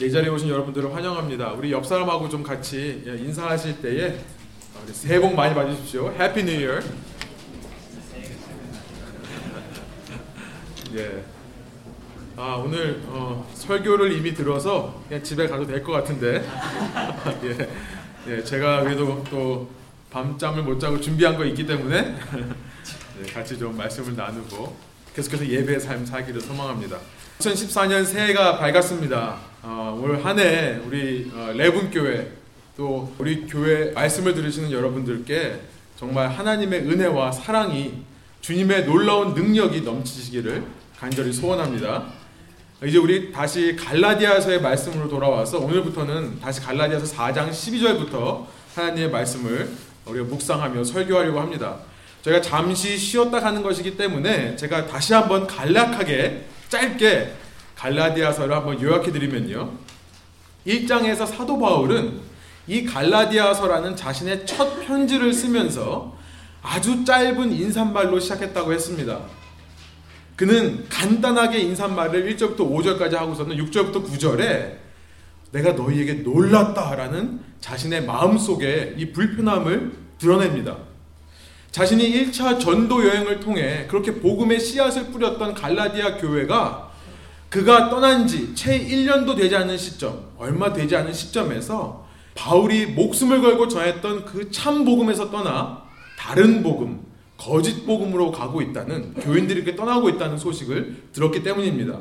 [0.00, 1.52] 이 자리에 오신 여러분들을 환영합니다.
[1.52, 4.18] 우리 옆 사람하고 좀 같이 예, 인사하실 때에
[4.92, 6.10] 새해 복 많이 받으십시오.
[6.18, 6.80] Happy New Year.
[10.96, 11.22] 예.
[12.36, 16.42] 아 오늘 어, 설교를 이미 들어서 그냥 집에 가도 될 것 같은데
[17.44, 17.68] 예.
[18.28, 19.68] 예, 제가 그래도 또
[20.10, 22.02] 밤잠을 못 자고 준비한 거 있기 때문에
[23.20, 24.74] 네, 같이 좀 말씀을 나누고
[25.14, 26.96] 계속해서 예배의 삶 살기를 소망합니다.
[27.40, 29.49] 2014년 새해가 밝았습니다.
[29.62, 32.30] 어, 올 한 해 우리 어, 레분 교회
[32.76, 35.60] 또 우리 교회 말씀을 들으시는 여러분들께
[35.98, 38.02] 정말 하나님의 은혜와 사랑이
[38.40, 40.64] 주님의 놀라운 능력이 넘치시기를
[40.98, 42.04] 간절히 소원합니다.
[42.86, 49.68] 이제 우리 다시 갈라디아서의 말씀으로 돌아와서 오늘부터는 다시 갈라디아서 4장 12절부터 하나님의 말씀을
[50.06, 51.76] 우리가 묵상하며 설교하려고 합니다.
[52.22, 57.34] 저희가 잠시 쉬었다 가는 것이기 때문에 제가 다시 한번 간략하게 짧게
[57.80, 59.72] 갈라디아서를 한번 요약해 드리면요.
[60.66, 62.20] 1장에서 사도 바울은
[62.66, 66.14] 이 갈라디아서라는 자신의 첫 편지를 쓰면서
[66.62, 69.20] 아주 짧은 인사말로 시작했다고 했습니다.
[70.36, 74.76] 그는 간단하게 인사말을 1절부터 5절까지 하고서는 6절부터 9절에
[75.52, 80.76] 내가 너희에게 놀랐다라는 자신의 마음속에 이 불편함을 드러냅니다.
[81.70, 86.89] 자신이 1차 전도 여행을 통해 그렇게 복음의 씨앗을 뿌렸던 갈라디아 교회가
[87.50, 93.66] 그가 떠난 지 채 1년도 되지 않은 시점, 얼마 되지 않은 시점에서 바울이 목숨을 걸고
[93.68, 95.82] 전했던 그 참 복음에서 떠나
[96.16, 97.00] 다른 복음,
[97.36, 101.98] 거짓 복음으로 가고 있다는 교인들이 이렇게 떠나고 있다는 소식을 들었기 때문입니다.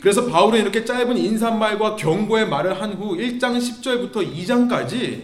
[0.00, 5.22] 그래서 바울은 이렇게 짧은 인사말과 경고의 말을 한 후 1장 10절부터 2장까지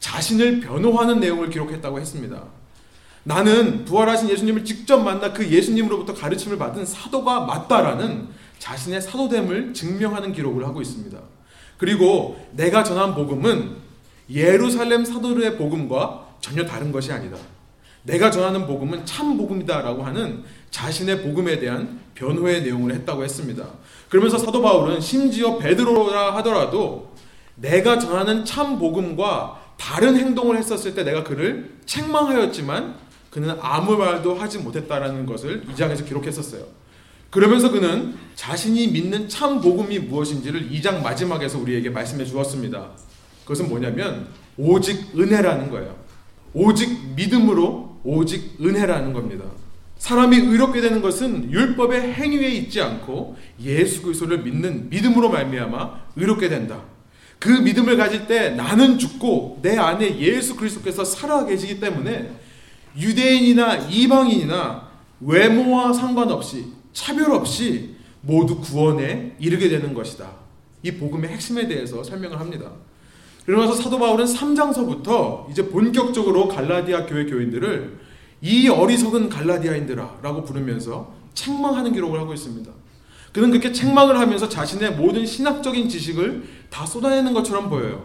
[0.00, 2.42] 자신을 변호하는 내용을 기록했다고 했습니다.
[3.24, 8.26] 나는 부활하신 예수님을 직접 만나 그 예수님으로부터 가르침을 받은 사도가 맞다라는
[8.62, 11.18] 자신의 사도됨을 증명하는 기록을 하고 있습니다.
[11.78, 13.72] 그리고 내가 전한 복음은
[14.30, 17.36] 예루살렘 사도들의 복음과 전혀 다른 것이 아니다.
[18.04, 23.66] 내가 전하는 복음은 참 복음이다라고 하는 자신의 복음에 대한 변호의 내용을 했다고 했습니다.
[24.08, 27.12] 그러면서 사도 바울은 심지어 베드로라 하더라도
[27.56, 32.94] 내가 전하는 참 복음과 다른 행동을 했었을 때 내가 그를 책망하였지만
[33.30, 36.81] 그는 아무 말도 하지 못했다라는 것을 이 장에서 기록했었어요.
[37.32, 42.90] 그러면서 그는 자신이 믿는 참 복음이 무엇인지를 이장 마지막에서 우리에게 말씀해 주었습니다.
[43.44, 44.28] 그것은 뭐냐면
[44.58, 45.96] 오직 은혜라는 거예요.
[46.52, 49.46] 오직 믿음으로 오직 은혜라는 겁니다.
[49.96, 56.82] 사람이 의롭게 되는 것은 율법의 행위에 있지 않고 예수 그리스도를 믿는 믿음으로 말미암아 의롭게 된다.
[57.38, 62.30] 그 믿음을 가질 때 나는 죽고 내 안에 예수 그리스도께서 살아 계시기 때문에
[62.94, 64.88] 유대인이나 이방인이나
[65.20, 70.30] 외모와 상관없이 차별 없이 모두 구원에 이르게 되는 것이다.
[70.82, 72.70] 이 복음의 핵심에 대해서 설명을 합니다.
[73.44, 77.98] 그러면서 사도 바울은 3장서부터 이제 본격적으로 갈라디아 교회 교인들을
[78.40, 82.70] 이 어리석은 갈라디아인들아 라고 부르면서 책망하는 기록을 하고 있습니다.
[83.32, 88.04] 그는 그렇게 책망을 하면서 자신의 모든 신학적인 지식을 다 쏟아내는 것처럼 보여요.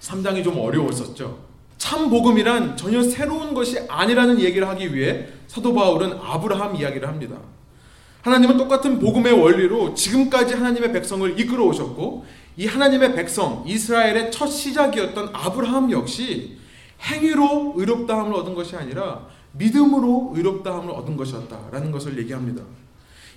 [0.00, 1.38] 3장이 좀 어려웠었죠.
[1.78, 7.36] 참 복음이란 전혀 새로운 것이 아니라는 얘기를 하기 위해 사도 바울은 아브라함 이야기를 합니다.
[8.22, 12.24] 하나님은 똑같은 복음의 원리로 지금까지 하나님의 백성을 이끌어 오셨고
[12.56, 16.58] 이 하나님의 백성 이스라엘의 첫 시작이었던 아브라함 역시
[17.02, 22.62] 행위로 의롭다함을 얻은 것이 아니라 믿음으로 의롭다함을 얻은 것이었다라는 것을 얘기합니다.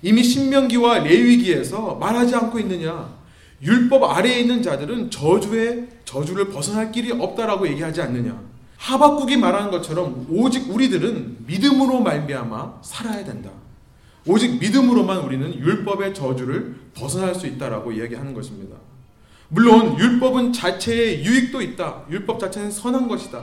[0.02, 3.16] 이미 신명기와 레위기에서 말하지 않고 있느냐?
[3.62, 8.40] 율법 아래에 있는 자들은 저주의 저주를 벗어날 길이 없다라고 얘기하지 않느냐?
[8.76, 13.50] 하박국이 말하는 것처럼 오직 우리들은 믿음으로 말미암아 살아야 된다.
[14.26, 18.76] 오직 믿음으로만 우리는 율법의 저주를 벗어날 수 있다라고 이야기하는 것입니다.
[19.48, 22.02] 물론 율법은 자체의 유익도 있다.
[22.10, 23.42] 율법 자체는 선한 것이다.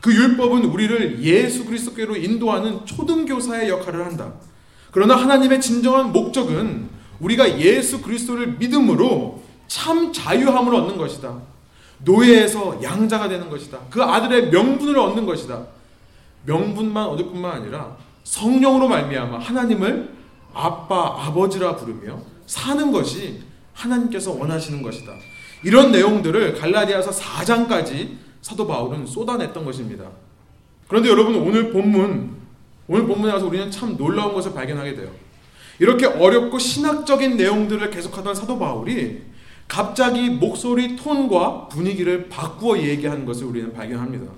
[0.00, 4.32] 그 율법은 우리를 예수 그리스도께로 인도하는 초등교사의 역할을 한다.
[4.90, 6.88] 그러나 하나님의 진정한 목적은
[7.20, 11.40] 우리가 예수 그리스도를 믿음으로 참 자유함을 얻는 것이다.
[12.04, 13.78] 노예에서 양자가 되는 것이다.
[13.90, 15.66] 그 아들의 명분을 얻는 것이다.
[16.46, 20.13] 명분만 얻을 뿐만 아니라 성령으로 말미암아 하나님을
[20.54, 23.42] 아빠, 아버지라 부르며 사는 것이
[23.72, 25.12] 하나님께서 원하시는 것이다.
[25.64, 30.04] 이런 내용들을 갈라디아서 4장까지 사도 바울은 쏟아냈던 것입니다.
[30.88, 32.44] 그런데 여러분 오늘 본문
[32.86, 35.10] 오늘 본문에 와서 우리는 참 놀라운 것을 발견하게 돼요.
[35.78, 39.22] 이렇게 어렵고 신학적인 내용들을 계속하던 사도 바울이
[39.66, 44.30] 갑자기 목소리 톤과 분위기를 바꾸어 얘기하는 것을 우리는 발견합니다.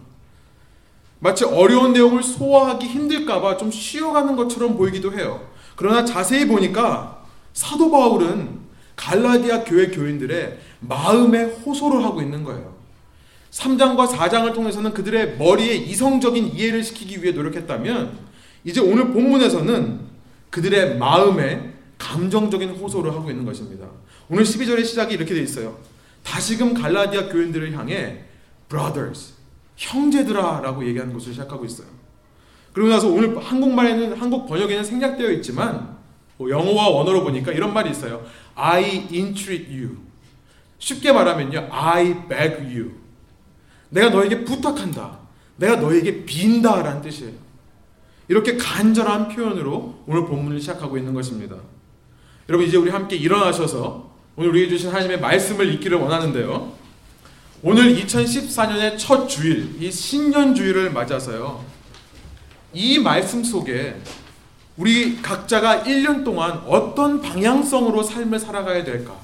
[1.19, 5.40] 마치 어려운 내용을 소화하기 힘들까봐 좀 쉬어가는 것처럼 보이기도 해요.
[5.76, 12.75] 그러나 자세히 보니까 사도 바울은 갈라디아 교회 교인들의 마음에 호소를 하고 있는 거예요.
[13.50, 18.19] 3장과 4장을 통해서는 그들의 머리에 이성적인 이해를 시키기 위해 노력했다면
[18.64, 20.00] 이제 오늘 본문에서는
[20.50, 23.87] 그들의 마음에 감정적인 호소를 하고 있는 것입니다.
[24.29, 25.79] 오늘 12절의 시작이 이렇게 돼 있어요.
[26.22, 28.25] 다시금 갈라디아 교인들을 향해
[28.69, 29.34] brothers
[29.76, 31.87] 형제들아라고 얘기하는 것을 시작하고 있어요.
[32.76, 35.96] 그리고 나서 오늘 한국말에는 한국 번역에는 생략되어 있지만
[36.37, 38.23] 뭐 영어와 원어로 보니까 이런 말이 있어요.
[38.55, 39.96] I entreat you.
[40.78, 41.69] 쉽게 말하면요.
[41.70, 42.90] I beg you.
[43.88, 45.20] 내가 너에게 부탁한다.
[45.56, 47.32] 내가 너에게 빈다 라는 뜻이에요.
[48.28, 51.56] 이렇게 간절한 표현으로 오늘 본문을 시작하고 있는 것입니다.
[52.50, 56.75] 여러분 이제 우리 함께 일어나셔서 오늘 우리에게 주신 하나님의 말씀을 읽기를 원하는데요.
[57.62, 61.75] 오늘 2014년의 첫 주일, 이 신년 주일을 맞아서요.
[62.76, 63.96] 이 말씀 속에
[64.76, 69.17] 우리 각자가 1년 동안 어떤 방향성으로 삶을 살아가야 될까?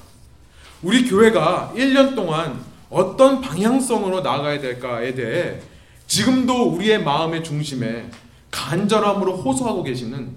[0.81, 2.59] 우리 교회가 1년 동안
[2.89, 5.61] 어떤 방향성으로 나아가야 될까에 대해
[6.07, 8.09] 지금도 우리의 마음의 중심에
[8.49, 10.31] 간절함으로 호소하고 계시는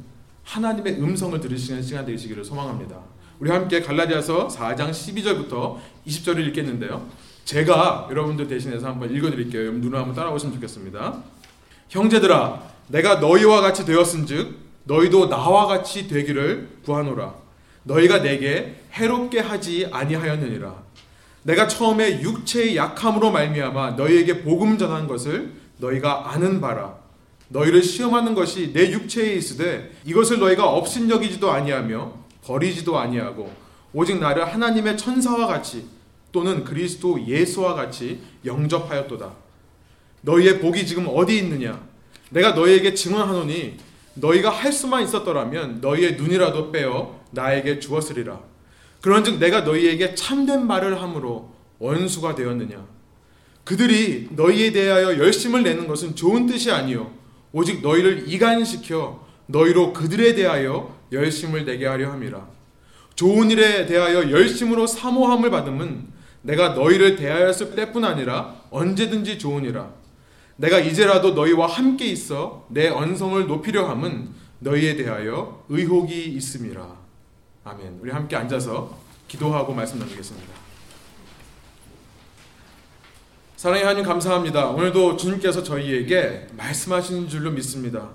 [0.45, 2.99] 하나님의 음성을 들으시는 시간 되시기를 소망합니다.
[3.41, 7.09] 우리 함께 갈라디아서 4장 12절부터 20절을 읽겠는데요.
[7.47, 9.63] 제가 여러분들 대신해서 한번 읽어드릴게요.
[9.63, 11.23] 여러분 눈을 한번 따라오시면 좋겠습니다.
[11.89, 17.35] 형제들아, 내가 너희와 같이 되었은즉 너희도 나와 같이 되기를 구하노라.
[17.83, 20.87] 너희가 내게 해롭게 하지 아니하였느니라.
[21.43, 26.97] 내가 처음에 육체의 약함으로 말미암아 너희에게 복음 전한 것을 너희가 아는 바라.
[27.49, 32.13] 너희를 시험하는 것이 내 육체에 있으되 이것을 너희가 업신여기지도 아니하며
[32.45, 33.53] 버리지도 아니하고
[33.93, 35.87] 오직 나를 하나님의 천사와 같이
[36.33, 39.33] 또는 그리스도 예수와 같이 영접하였도다.
[40.23, 41.81] 너희의 복이 지금 어디 있느냐?
[42.31, 43.77] 내가 너희에게 증언하노니
[44.15, 48.41] 너희가 할 수만 있었더라면 너희의 눈이라도 빼어 나에게 주었으리라.
[49.01, 52.85] 그런즉 내가 너희에게 참된 말을 함으로 원수가 되었느냐?
[53.65, 57.13] 그들이 너희에 대하여 열심을 내는 것은 좋은 뜻이 아니요
[57.53, 62.49] 오직 너희를 이간시켜 너희로 그들에 대하여 열심을 내게 하려 함이라.
[63.15, 66.07] 좋은 일에 대하여 열심으로 사모함을 받음은
[66.43, 69.91] 내가 너희를 대하였을 때뿐 아니라 언제든지 좋으니라.
[70.57, 76.97] 내가 이제라도 너희와 함께 있어 내 언성을 높이려 함은 너희에 대하여 의혹이 있음이라.
[77.65, 77.99] 아멘.
[78.01, 78.97] 우리 함께 앉아서
[79.29, 80.49] 기도하고 말씀 나누겠습니다.
[83.57, 84.69] 사랑의 하나님 감사합니다.
[84.69, 88.11] 오늘도 주님께서 저희에게 말씀하시는 줄로 믿습니다.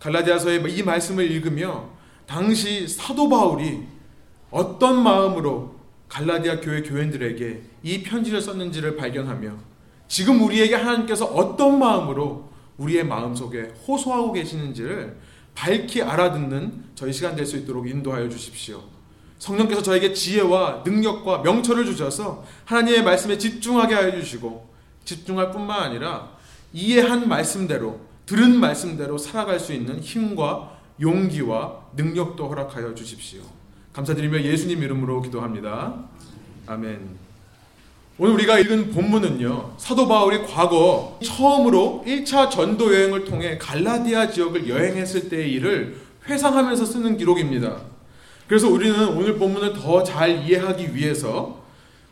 [0.00, 1.90] 갈라디아서의 이 말씀을 읽으며
[2.26, 3.82] 당시 사도 바울이
[4.50, 5.76] 어떤 마음으로
[6.08, 9.56] 갈라디아 교회 교인들에게 이 편지를 썼는지를 발견하며
[10.08, 12.48] 지금 우리에게 하나님께서 어떤 마음으로
[12.78, 15.18] 우리의 마음속에 호소하고 계시는지를
[15.54, 18.82] 밝히 알아듣는 저희 시간 될 수 있도록 인도하여 주십시오.
[19.38, 24.68] 성령께서 저에게 지혜와 능력과 명철을 주셔서 하나님의 말씀에 집중하게 하여 주시고
[25.04, 26.30] 집중할 뿐만 아니라
[26.72, 33.42] 이해한 말씀대로 들은 말씀대로 살아갈 수 있는 힘과 용기와 능력도 허락하여 주십시오.
[33.92, 36.04] 감사드리며 예수님 이름으로 기도합니다.
[36.66, 37.25] 아멘.
[38.18, 45.28] 오늘 우리가 읽은 본문은요, 사도 바울이 과거 처음으로 1차 전도 여행을 통해 갈라디아 지역을 여행했을
[45.28, 47.76] 때의 일을 회상하면서 쓰는 기록입니다.
[48.48, 51.62] 그래서 우리는 오늘 본문을 더 잘 이해하기 위해서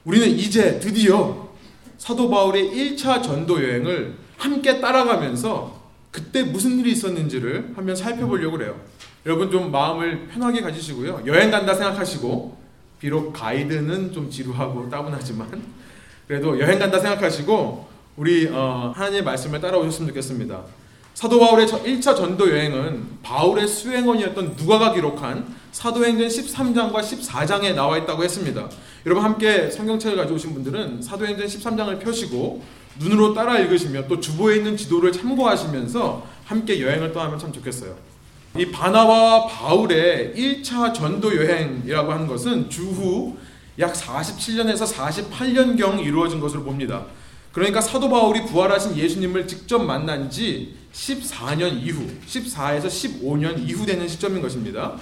[0.04, 1.48] 우리는 이제 드디어
[1.96, 5.80] 사도 바울의 1차 전도 여행을 함께 따라가면서
[6.10, 8.78] 그때 무슨 일이 있었는지를 한번 살펴보려고 그래요.
[9.24, 11.22] 여러분 좀 마음을 편하게 가지시고요.
[11.24, 12.58] 여행 간다 생각하시고
[13.00, 15.62] 비록 가이드는 좀 지루하고 따분하지만
[16.26, 20.62] 그래도 여행 간다 생각하시고 우리 어, 하나님의 말씀을 따라오셨으면 좋겠습니다.
[21.14, 28.68] 사도 바울의 1차 전도 여행은 바울의 수행원이었던 누가가 기록한 사도행전 13장과 14장에 나와 있다고 했습니다.
[29.06, 32.62] 여러분 함께 성경책을 가져오신 분들은 사도행전 13장을 펴시고
[32.98, 37.94] 눈으로 따라 읽으시며 또 주보에 있는 지도를 참고하시면서 함께 여행을 떠나면 참 좋겠어요.
[38.56, 43.36] 이 바나바와 바울의 1차 전도 여행이라고 하는 것은 주후
[43.78, 47.06] 약 47년에서 48년경 이루어진 것으로 봅니다.
[47.52, 54.42] 그러니까 사도 바울이 부활하신 예수님을 직접 만난 지 14년 이후, 14에서 15년 이후 되는 시점인
[54.42, 54.96] 것입니다.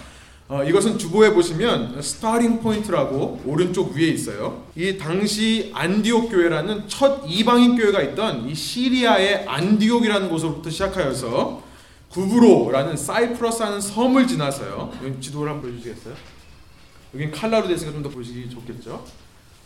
[0.49, 4.65] 어, 이것은 주보에 보시면 starting point라고 오른쪽 위에 있어요.
[4.77, 11.63] 이 당시 안디옥 교회라는 첫 이방인 교회가 있던 이 시리아의 안디옥이라는 곳으로부터 시작하여서
[12.11, 14.93] 구브로라는 사이프러스라는 섬을 지나서요.
[15.21, 16.15] 지도를 한번 보여주시겠어요?
[17.15, 19.05] 여긴 칼라로 되어 있으니까 좀 더 보시기 좋겠죠.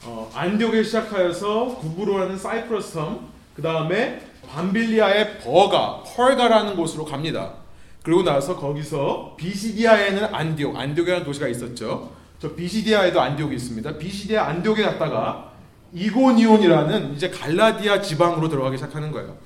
[0.05, 7.55] 어, 안디옥에 시작하여서 구브로라는 사이프러스 섬, 그 다음에 밤빌리아의 버가, 펄가라는 곳으로 갑니다.
[8.03, 12.13] 그리고 나서 거기서 비시디아에는 안디옥, 안디옥이라는 도시가 있었죠.
[12.39, 13.99] 저 비시디아에도 안디옥이 있습니다.
[13.99, 15.53] 비시디아 안디옥에 갔다가
[15.93, 19.37] 이고니온이라는 이제 갈라디아 지방으로 들어가기 시작하는 거예요.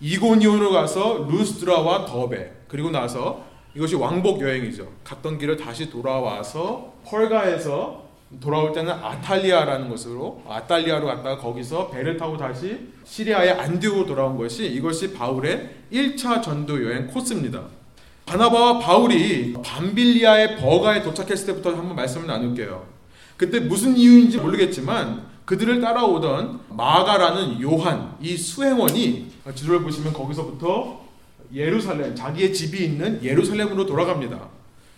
[0.00, 3.44] 이고니온으로 가서 루스드라와 더베 그리고 나서
[3.74, 4.88] 이것이 왕복 여행이죠.
[5.04, 8.04] 갔던 길을 다시 돌아와서 버가에서
[8.40, 15.12] 돌아올 때는 아탈리아라는 곳으로 아탈리아로 갔다가 거기서 배를 타고 다시 시리아의 안디옥으로 돌아온 것이 이것이
[15.14, 17.62] 바울의 1차 전도 여행 코스입니다.
[18.26, 22.84] 바나바와 바울이 밤빌리아의 버가에 도착했을 때부터 한번 말씀을 나눌게요.
[23.36, 31.06] 그때 무슨 이유인지 모르겠지만 그들을 따라오던 마가라는 요한 이 수행원이 지도를 보시면 거기서부터
[31.54, 34.48] 예루살렘 자기의 집이 있는 예루살렘으로 돌아갑니다.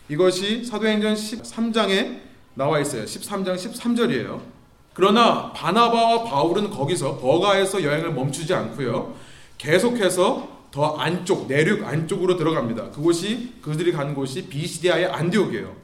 [0.08, 2.20] 이것이 사도행전 13장에
[2.54, 3.04] 나와 있어요.
[3.04, 4.40] 13장 13절이에요.
[4.94, 9.14] 그러나 바나바와 바울은 거기서 버가에서 여행을 멈추지 않고요.
[9.58, 12.90] 계속해서 더 안쪽 내륙 안쪽으로 들어갑니다.
[12.90, 15.76] 그곳이 그들이 간 곳이 비시디아의 안디옥이에요.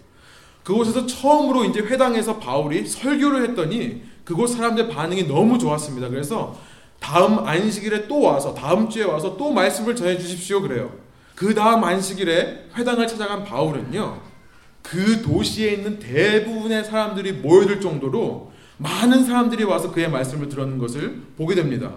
[0.62, 6.08] 그곳에서 처음으로 이제 회당에서 바울이 설교를 했더니 그곳 사람들 반응이 너무 좋았습니다.
[6.08, 6.58] 그래서
[6.98, 11.03] 다음 안식일에 또 와서 다음 주에 와서 또 말씀을 전해 주십시오 그래요.
[11.34, 14.20] 그 다음 안식일에 회당을 찾아간 바울은요.
[14.82, 21.54] 그 도시에 있는 대부분의 사람들이 모여들 정도로 많은 사람들이 와서 그의 말씀을 들었는 것을 보게
[21.54, 21.96] 됩니다.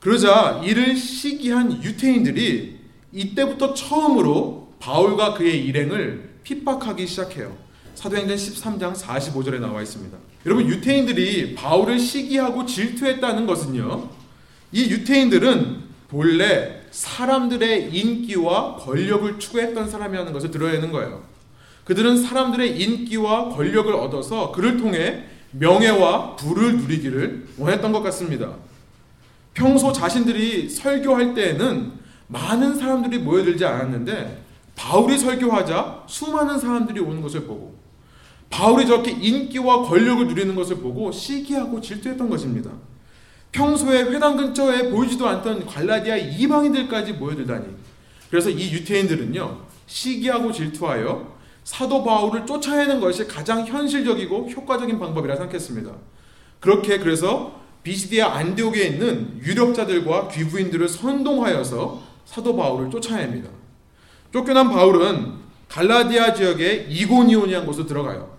[0.00, 2.80] 그러자 이를 시기한 유태인들이
[3.12, 7.56] 이때부터 처음으로 바울과 그의 일행을 핍박하기 시작해요.
[7.94, 10.16] 사도행전 13장 45절에 나와 있습니다.
[10.46, 14.08] 여러분 유태인들이 바울을 시기하고 질투했다는 것은요.
[14.72, 21.22] 이 유태인들은 본래 사람들의 인기와 권력을 추구했던 사람이라는 것을 드러내는 거예요.
[21.84, 28.52] 그들은 사람들의 인기와 권력을 얻어서 그를 통해 명예와 부를 누리기를 원했던 것 같습니다.
[29.54, 31.92] 평소 자신들이 설교할 때에는
[32.28, 34.42] 많은 사람들이 모여들지 않았는데
[34.74, 37.74] 바울이 설교하자 수많은 사람들이 오는 것을 보고
[38.48, 42.70] 바울이 저렇게 인기와 권력을 누리는 것을 보고 시기하고 질투했던 것입니다.
[43.52, 47.66] 평소에 회당 근처에 보이지도 않던 갈라디아 이방인들까지 모여들다니.
[48.30, 51.32] 그래서 이 유태인들은요, 시기하고 질투하여
[51.64, 55.92] 사도 바울을 쫓아내는 것이 가장 현실적이고 효과적인 방법이라 생각했습니다.
[56.60, 63.50] 그렇게 그래서 비시디아 안디옥에 있는 유력자들과 귀부인들을 선동하여서 사도 바울을 쫓아냅니다.
[64.32, 68.36] 쫓겨난 바울은 갈라디아 지역의 이고니온이라는 곳으로 들어가요.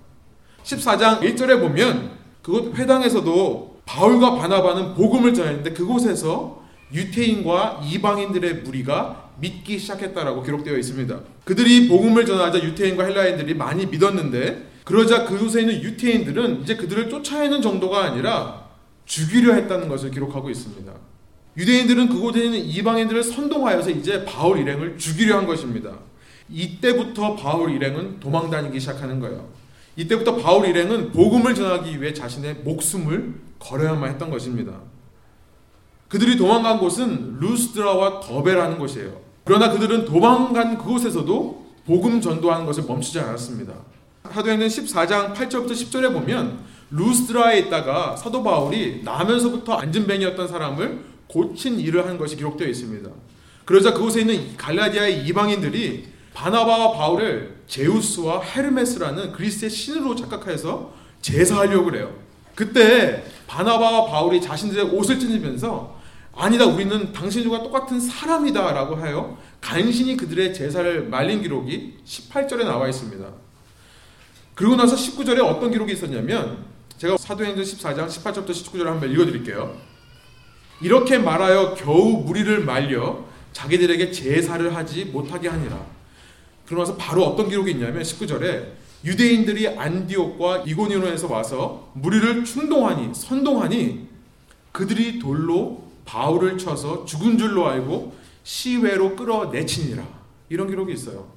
[0.64, 6.64] 14장 1절에 보면 그곳 회당에서도 바울과 바나바는 복음을 전했는데 그곳에서
[6.94, 11.20] 유태인과 이방인들의 무리가 믿기 시작했다라고 기록되어 있습니다.
[11.44, 18.04] 그들이 복음을 전하자 유태인과 헬라인들이 많이 믿었는데 그러자 그곳에 있는 유태인들은 이제 그들을 쫓아내는 정도가
[18.04, 18.68] 아니라
[19.06, 20.92] 죽이려 했다는 것을 기록하고 있습니다.
[21.58, 25.92] 유대인들은 그곳에 있는 이방인들을 선동하여서 이제 바울 일행을 죽이려 한 것입니다.
[26.50, 29.48] 이때부터 바울 일행은 도망 다니기 시작하는 거예요.
[29.96, 34.74] 이때부터 바울 일행은 복음을 전하기 위해 자신의 목숨을 걸어야만 했던 것입니다.
[36.08, 39.22] 그들이 도망간 곳은 루스드라와 더베라는 곳이에요.
[39.44, 43.74] 그러나 그들은 도망간 그곳에서도 복음 전도하는 것을 멈추지 않았습니다.
[44.32, 46.60] 사도행전 14장 8절부터 10절에 보면
[46.92, 53.10] 루스드라에 있다가 사도 바울이 나면서부터 안진뱅이였던 사람을 고친 일을 한 것이 기록되어 있습니다.
[53.66, 62.14] 그러자 그곳에 있는 갈라디아의 이방인들이 바나바와 바울을 제우스와 헤르메스라는 그리스의 신으로 착각해서 제사하려고 그래요.
[62.56, 66.00] 그때 바나바와 바울이 자신들의 옷을 찢으면서
[66.36, 73.26] 아니다 우리는 당신들과 똑같은 사람이다 라고 하여 간신히 그들의 제사를 말린 기록이 18절에 나와 있습니다.
[74.56, 76.66] 그리고 나서 19절에 어떤 기록이 있었냐면
[76.98, 79.76] 제가 사도행전 14장 18절부터 19절을 한번 읽어드릴게요.
[80.82, 85.86] 이렇게 말하여 겨우 무리를 말려 자기들에게 제사를 하지 못하게 하니라.
[86.66, 94.08] 그러면서 바로 어떤 기록이 있냐면 19절에 유대인들이 안디옥과 이고니온에서 와서 무리를 충동하니 선동하니
[94.72, 100.04] 그들이 돌로 바울을 쳐서 죽은 줄로 알고 시외로 끌어내치니라.
[100.50, 101.28] 이런 기록이 있어요.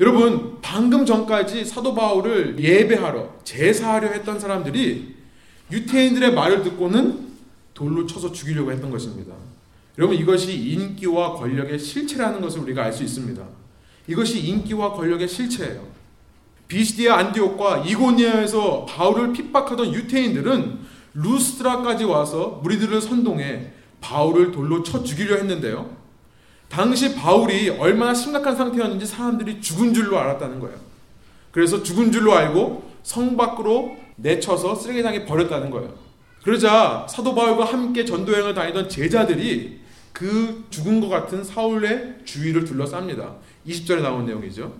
[0.00, 5.14] 여러분, 방금 전까지 사도 바울을 예배하러, 제사하려 했던 사람들이
[5.70, 7.32] 유태인들의 말을 듣고는
[7.74, 9.34] 돌로 쳐서 죽이려고 했던 것입니다.
[9.98, 13.61] 여러분, 이것이 인기와 권력의 실체라는 것을 우리가 알 수 있습니다.
[14.06, 15.86] 이것이 인기와 권력의 실체예요.
[16.68, 20.78] 비시디아 안디옥과 이고니아에서 바울을 핍박하던 유태인들은
[21.14, 25.90] 루스트라까지 와서 무리들을 선동해 바울을 돌로 쳐 죽이려 했는데요.
[26.68, 30.76] 당시 바울이 얼마나 심각한 상태였는지 사람들이 죽은 줄로 알았다는 거예요.
[31.50, 35.92] 그래서 죽은 줄로 알고 성 밖으로 내쳐서 쓰레기장에 버렸다는 거예요.
[36.42, 39.80] 그러자 사도 바울과 함께 전도여행을 다니던 제자들이
[40.12, 43.34] 그 죽은 것 같은 사울의 주위를 둘러쌉니다.
[43.66, 44.72] 20절에 나온 내용이죠.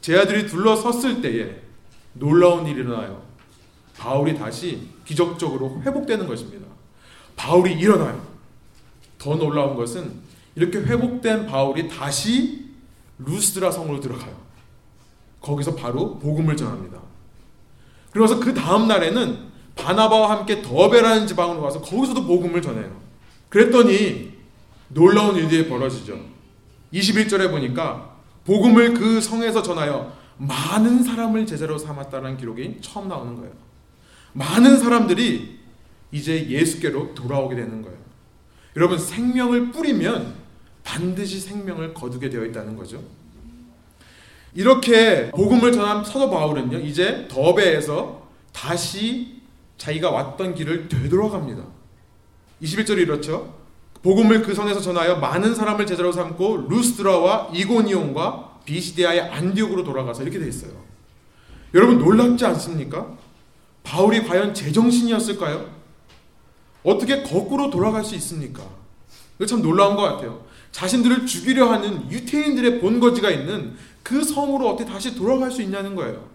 [0.00, 1.60] 제자들이 둘러섰을 때에
[2.14, 3.22] 놀라운 일이 일어나요.
[3.96, 6.66] 바울이 다시 기적적으로 회복되는 것입니다.
[7.36, 8.24] 바울이 일어나요.
[9.18, 10.20] 더 놀라운 것은
[10.54, 12.70] 이렇게 회복된 바울이 다시
[13.18, 14.34] 루스드라 성으로 들어가요.
[15.40, 16.98] 거기서 바로 복음을 전합니다.
[18.10, 23.00] 그러면서 그 다음 날에는 바나바와 함께 더베라는 지방으로 가서 거기서도 복음을 전해요.
[23.48, 24.32] 그랬더니
[24.88, 26.18] 놀라운 일들이 벌어지죠.
[26.92, 28.09] 21절에 보니까
[28.50, 33.52] 복음을 그 성에서 전하여 많은 사람을 제자로 삼았다는 기록이 처음 나오는 거예요.
[34.32, 35.60] 많은 사람들이
[36.10, 37.96] 이제 예수께로 돌아오게 되는 거예요.
[38.74, 40.34] 여러분 생명을 뿌리면
[40.82, 43.00] 반드시 생명을 거두게 되어 있다는 거죠.
[44.52, 46.80] 이렇게 복음을 전한 사도 바울은요.
[46.80, 49.42] 이제 더베에서 다시
[49.78, 51.62] 자기가 왔던 길을 되돌아갑니다.
[52.60, 53.59] 21절이 이렇죠.
[54.02, 60.48] 복음을 그 성에서 전하여 많은 사람을 제자로 삼고 루스드라와 이고니온과 비시디아의 안디옥으로 돌아가서 이렇게 돼
[60.48, 60.72] 있어요.
[61.74, 63.18] 여러분 놀랍지 않습니까?
[63.82, 65.68] 바울이 과연 제정신이었을까요?
[66.82, 68.62] 어떻게 거꾸로 돌아갈 수 있습니까?
[69.46, 70.44] 참 놀라운 것 같아요.
[70.72, 76.28] 자신들을 죽이려 하는 유태인들의 본거지가 있는 그 성으로 어떻게 다시 돌아갈 수 있냐는 거예요.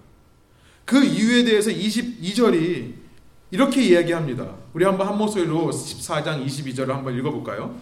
[0.84, 3.05] 그 이유에 대해서 22절이
[3.52, 4.48] 이렇게 이야기합니다.
[4.74, 7.76] 우리 한번 한 목소리로 14장 22절을 한번 읽어볼까요?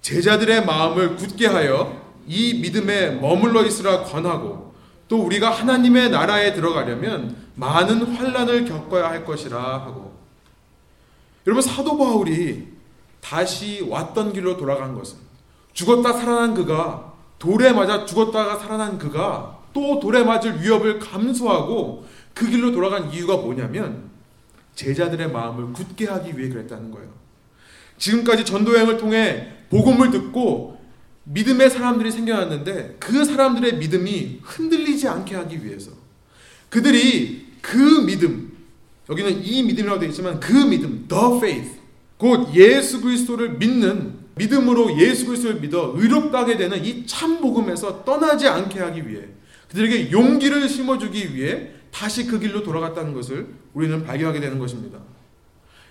[0.00, 4.74] 제자들의 마음을 굳게 하여 이 믿음에 머물러 있으라 권하고
[5.08, 10.16] 또 우리가 하나님의 나라에 들어가려면 많은 환란을 겪어야 할 것이라 하고
[11.46, 12.68] 여러분 사도 바울이
[13.20, 15.18] 다시 왔던 길로 돌아간 것은
[15.72, 22.72] 죽었다 살아난 그가 돌에 맞아 죽었다가 살아난 그가 또 돌에 맞을 위협을 감수하고 그 길로
[22.72, 24.10] 돌아간 이유가 뭐냐면
[24.76, 27.08] 제자들의 마음을 굳게 하기 위해 그랬다는 거예요.
[27.98, 30.78] 지금까지 전도 여행을 통해 복음을 듣고
[31.24, 35.90] 믿음의 사람들이 생겨났는데 그 사람들의 믿음이 흔들리지 않게 하기 위해서
[36.68, 38.52] 그들이 그 믿음
[39.08, 41.80] 여기는 이 믿음이라고 되어 있지만 그 믿음 the faith
[42.18, 48.78] 곧 예수 그리스도를 믿는 믿음으로 예수 그리스도를 믿어 의롭다게 되는 이 참 복음에서 떠나지 않게
[48.78, 49.22] 하기 위해
[49.68, 54.98] 그들에게 용기를 심어주기 위해 다시 그 길로 돌아갔다는 것을 우리는 발견하게 되는 것입니다.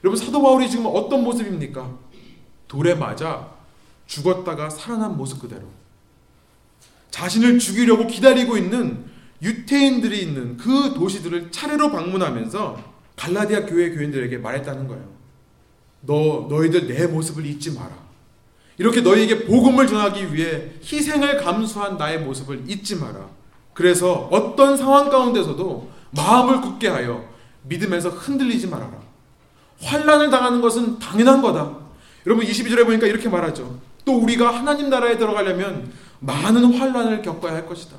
[0.03, 1.87] 여러분 사도 바울이 지금 어떤 모습입니까?
[2.67, 3.51] 돌에 맞아
[4.07, 5.67] 죽었다가 살아난 모습 그대로
[7.11, 9.05] 자신을 죽이려고 기다리고 있는
[9.39, 15.07] 유태인들이 있는 그 도시들을 차례로 방문하면서 갈라디아 교회 교인들에게 말했다는 거예요.
[16.01, 17.91] 너 너희들 내 모습을 잊지 마라.
[18.79, 23.29] 이렇게 너희에게 복음을 전하기 위해 희생을 감수한 나의 모습을 잊지 마라.
[23.73, 27.34] 그래서 어떤 상황 가운데서도 마음을 굳게 하여
[27.67, 28.93] 믿음에서 흔들리지 말아라.
[29.81, 31.77] 환란을 당하는 것은 당연한 거다.
[32.25, 33.79] 여러분 22절에 보니까 이렇게 말하죠.
[34.03, 37.97] 또 우리가 하나님 나라에 들어가려면 많은 환란을 겪어야 할 것이다.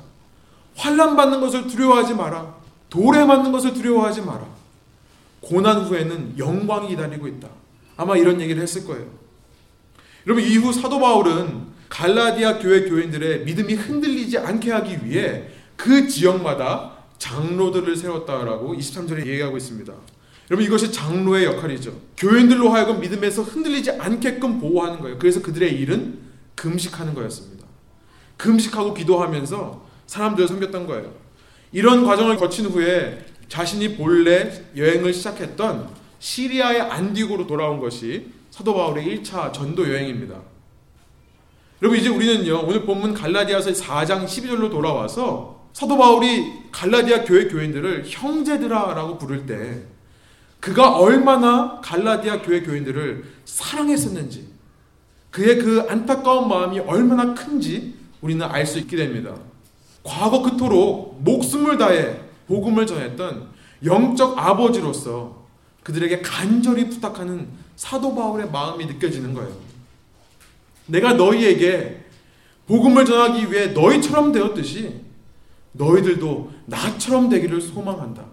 [0.75, 2.55] 환란 받는 것을 두려워하지 마라.
[2.89, 4.45] 돌에 맞는 것을 두려워하지 마라.
[5.41, 7.47] 고난 후에는 영광이 기다리고 있다.
[7.95, 9.05] 아마 이런 얘기를 했을 거예요.
[10.25, 17.95] 여러분 이후 사도 바울은 갈라디아 교회 교인들의 믿음이 흔들리지 않게 하기 위해 그 지역마다 장로들을
[17.95, 19.93] 세웠다라고 23절에 얘기하고 있습니다.
[20.49, 21.93] 여러분 이것이 장로의 역할이죠.
[22.17, 25.17] 교인들로 하여금 믿음에서 흔들리지 않게끔 보호하는 거예요.
[25.19, 26.19] 그래서 그들의 일은
[26.55, 27.65] 금식하는 거였습니다.
[28.37, 31.13] 금식하고 기도하면서 사람들을 섬겼던 거예요.
[31.71, 39.51] 이런 과정을 거친 후에 자신이 본래 여행을 시작했던 시리아의 안디옥으로 돌아온 것이 사도 바울의 1차
[39.53, 40.41] 전도 여행입니다.
[41.81, 49.19] 여러분 이제 우리는요 오늘 본문 갈라디아서 4장 12절로 돌아와서 사도 바울이 갈라디아 교회 교인들을 형제들아라고
[49.19, 49.83] 부를 때
[50.59, 54.47] 그가 얼마나 갈라디아 교회 교인들을 사랑했었는지
[55.29, 59.35] 그의 그 안타까운 마음이 얼마나 큰지 우리는 알 수 있게 됩니다.
[60.01, 63.47] 과거 그토록 목숨을 다해 복음을 전했던
[63.85, 65.45] 영적 아버지로서
[65.83, 69.55] 그들에게 간절히 부탁하는 사도 바울의 마음이 느껴지는 거예요.
[70.87, 72.03] 내가 너희에게
[72.65, 75.05] 복음을 전하기 위해 너희처럼 되었듯이
[75.77, 78.25] 너희들도 나처럼 되기를 소망한다.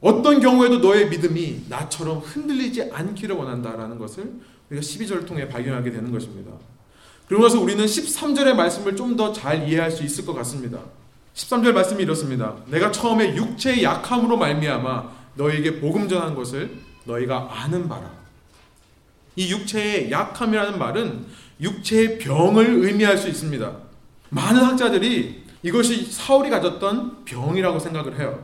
[0.00, 4.32] 어떤 경우에도 너의 믿음이 나처럼 흔들리지 않기를 원한다라는 것을
[4.70, 6.50] 우리가 12절을 통해 발견하게 되는 것입니다.
[7.28, 10.80] 그러면서 우리는 13절의 말씀을 좀 더 잘 이해할 수 있을 것 같습니다.
[11.34, 12.56] 13절 말씀이 이렇습니다.
[12.66, 16.70] 내가 처음에 육체의 약함으로 말미암아 너에게 복음 전한 것을
[17.04, 18.10] 너희가 아는 바라.
[19.36, 21.24] 이 육체의 약함이라는 말은
[21.60, 23.72] 육체의 병을 의미할 수 있습니다.
[24.30, 28.42] 많은 학자들이 이것이 사울이 가졌던 병이라고 생각을 해요.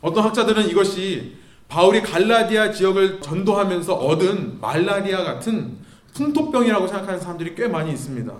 [0.00, 1.36] 어떤 학자들은 이것이
[1.68, 5.78] 바울이 갈라디아 지역을 전도하면서 얻은 말라리아 같은
[6.14, 8.32] 풍토병이라고 생각하는 사람들이 꽤 많이 있습니다.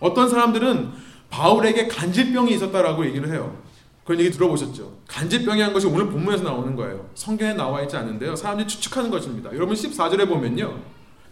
[0.00, 0.90] 어떤 사람들은
[1.30, 3.56] 바울에게 간질병이 있었다라고 얘기를 해요.
[4.04, 4.98] 그런 얘기 들어보셨죠?
[5.06, 7.08] 간질병이라는 것이 오늘 본문에서 나오는 거예요.
[7.14, 8.34] 성경에 나와 있지 않은데요.
[8.34, 9.52] 사람들이 추측하는 것입니다.
[9.54, 10.76] 여러분 14절에 보면요.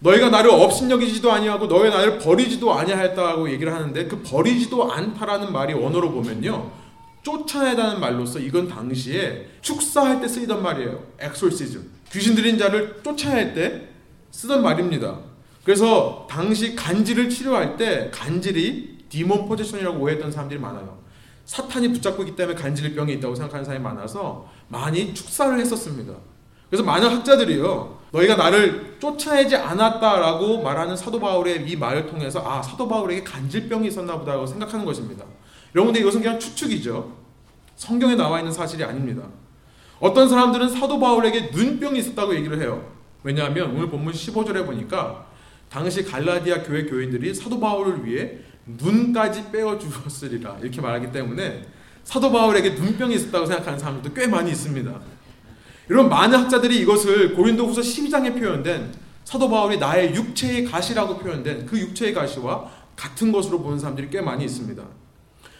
[0.01, 6.11] 너희가 나를 업신여기지도 아니하고 너희 나를 버리지도 아니하였다고 얘기를 하는데 그 버리지도 않다라는 말이 원어로
[6.11, 6.71] 보면요.
[7.23, 11.03] 쫓아내다는 말로서 이건 당시에 축사할 때 쓰이던 말이에요.
[11.21, 11.91] 엑솔시즘.
[12.13, 13.89] 귀신 들인 자를 쫓아낼 때
[14.31, 15.19] 쓰던 말입니다.
[15.65, 20.99] 그래서 당시 간질을 치료할 때 간질이 디몬 포지션이라고 오해했던 사람들이 많아요.
[21.45, 26.15] 사탄이 붙잡고 있기 때문에 간질병이 있다고 생각하는 사람이 많아서 많이 축사를 했었습니다.
[26.71, 28.00] 그래서 많은 학자들이요.
[28.13, 34.19] 너희가 나를 쫓아내지 않았다라고 말하는 사도 바울의 이 말을 통해서 아 사도 바울에게 간질병이 있었나
[34.19, 35.25] 보다고 생각하는 것입니다.
[35.75, 37.17] 여러분들 이것은 그냥 추측이죠.
[37.77, 39.23] 성경에 나와 있는 사실이 아닙니다.
[40.01, 42.85] 어떤 사람들은 사도 바울에게 눈병이 있었다고 얘기를 해요.
[43.23, 45.27] 왜냐하면 오늘 본문 15절에 보니까
[45.71, 51.67] 당시 갈라디아 교회 교인들이 사도 바울을 위해 눈까지 빼어 주었으리라 이렇게 말하기 때문에
[52.03, 55.01] 사도 바울에게 눈병이 있었다고 생각하는 사람들도 꽤 많이 있습니다.
[55.91, 58.93] 이런 많은 학자들이 이것을 고린도후서 12장에 표현된
[59.25, 64.45] 사도 바울이 나의 육체의 가시라고 표현된 그 육체의 가시와 같은 것으로 보는 사람들이 꽤 많이
[64.45, 64.81] 있습니다.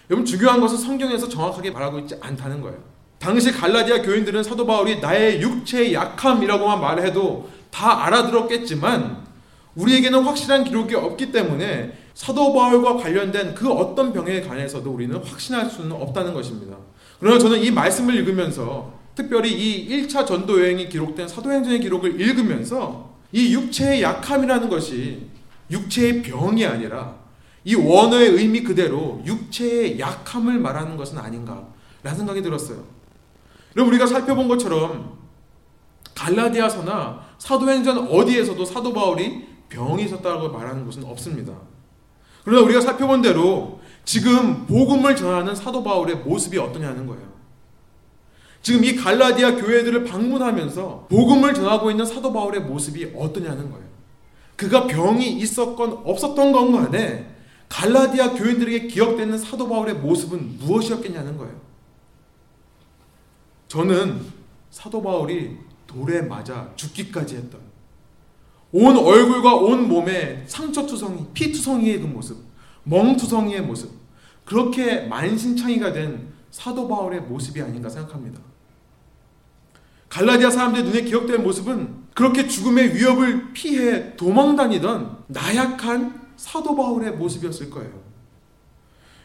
[0.09, 2.79] 여러분 중요한 것은 성경에서 정확하게 말하고 있지 않다는 거예요.
[3.19, 9.27] 당시 갈라디아 교인들은 사도 바울이 나의 육체의 약함이라고만 말해도 다 알아들었겠지만
[9.75, 15.91] 우리에게는 확실한 기록이 없기 때문에 사도 바울과 관련된 그 어떤 병에 관해서도 우리는 확신할 수는
[15.91, 16.77] 없다는 것입니다.
[17.19, 23.55] 그러나 저는 이 말씀을 읽으면서 특별히 이 1차 전도 여행이 기록된 사도행전의 기록을 읽으면서 이
[23.55, 25.27] 육체의 약함이라는 것이
[25.71, 27.17] 육체의 병이 아니라
[27.65, 32.85] 이 원어의 의미 그대로 육체의 약함을 말하는 것은 아닌가라는 생각이 들었어요.
[33.77, 35.19] 여러분 우리가 살펴본 것처럼
[36.15, 41.53] 갈라디아서나 사도행전 어디에서도 사도 바울이 병이 있었다고 말하는 것은 없습니다.
[42.45, 47.30] 그러나 우리가 살펴본 대로 지금 복음을 전하는 사도 바울의 모습이 어떠냐는 거예요.
[48.63, 53.87] 지금 이 갈라디아 교회들을 방문하면서 복음을 전하고 있는 사도 바울의 모습이 어떠냐는 거예요.
[54.57, 57.27] 그가 병이 있었건 없었던 건 간에
[57.71, 61.59] 갈라디아 교인들에게 기억되는 사도 바울의 모습은 무엇이었겠냐는 거예요.
[63.69, 64.21] 저는
[64.71, 67.61] 사도 바울이 돌에 맞아 죽기까지 했던
[68.73, 72.37] 온 얼굴과 온 몸에 상처투성이, 피투성이의 그 모습,
[72.85, 73.91] 멍투성이의 모습
[74.45, 78.50] 그렇게 만신창이가 된 사도 바울의 모습이 아닌가 생각합니다.
[80.11, 87.91] 갈라디아 사람들의 눈에 기억되는 모습은 그렇게 죽음의 위협을 피해 도망다니던 나약한 사도 바울의 모습이었을 거예요.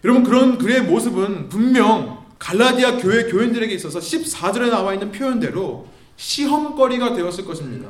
[0.04, 7.46] 여러분 그런 그의 모습은 분명 갈라디아 교회 교인들에게 있어서 14절에 나와 있는 표현대로 시험거리가 되었을
[7.46, 7.90] 것입니다.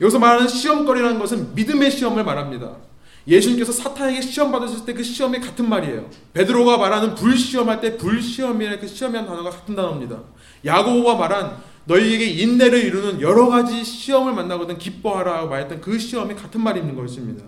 [0.00, 2.76] 여기서 말하는 시험거리라는 것은 믿음의 시험을 말합니다.
[3.28, 6.08] 예수님께서 사탄에게 시험 받으실 때 그 시험이 같은 말이에요.
[6.32, 10.18] 베드로가 말하는 불시험할 때 불시험이라는 그 시험이라는 단어가 같은 단어입니다.
[10.64, 16.80] 야고보가 말한 너희에게 인내를 이루는 여러 가지 시험을 만나거든 기뻐하라고 말했던 그 시험이 같은 말이
[16.80, 17.44] 있는 것입니다.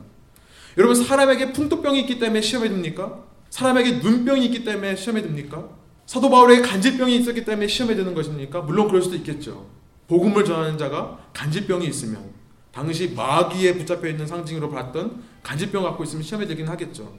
[0.76, 3.24] 여러분 사람에게 풍토병이 있기 때문에 시험에 듭니까?
[3.50, 5.68] 사람에게 눈병이 있기 때문에 시험에 듭니까?
[6.06, 8.60] 사도 바울에게 간질병이 있었기 때문에 시험에 드는 것입니까?
[8.60, 9.66] 물론 그럴 수도 있겠죠.
[10.06, 12.30] 복음을 전하는 자가 간질병이 있으면
[12.72, 17.12] 당시 마귀에 붙잡혀 있는 상징으로 봤던 간질병 갖고 있으면 시험에 들긴 하겠죠.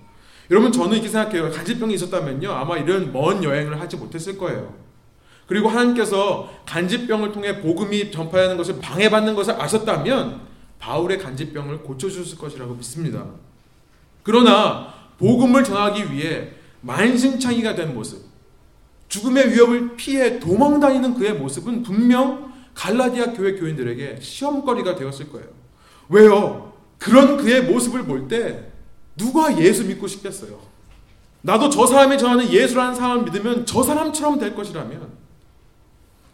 [0.49, 1.51] 여러분 저는 이렇게 생각해요.
[1.51, 4.88] 간질병이 있었다면요 아마 이런 먼 여행을 하지 못했을 거예요.
[5.49, 10.41] 그리고 하나님께서 간질병을 통해 복음이 전파하는 것을 방해받는 것을 아셨다면
[10.77, 13.25] 바울의 간질병을 고쳐주실 것이라고 믿습니다.
[14.21, 18.21] 그러나 복음을 전하기 위해 만신창이가 된 모습,
[19.07, 25.47] 죽음의 위협을 피해 도망다니는 그의 모습은 분명 갈라디아 교회 교인들에게 시험거리가 되었을 거예요.
[26.09, 26.73] 왜요?
[26.99, 28.71] 그런 그의 모습을 볼 때
[29.17, 30.59] 누가 예수 믿고 싶겠어요?
[31.41, 35.18] 나도 저 사람이 전하는 예수라는 사람을 믿으면 저 사람처럼 될 것이라면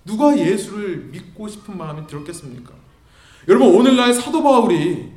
[0.06, 2.74] 누가 예수를 믿고 싶은 마음이 들었겠습니까?
[3.48, 5.12] 여러분 오늘날 사도 바울이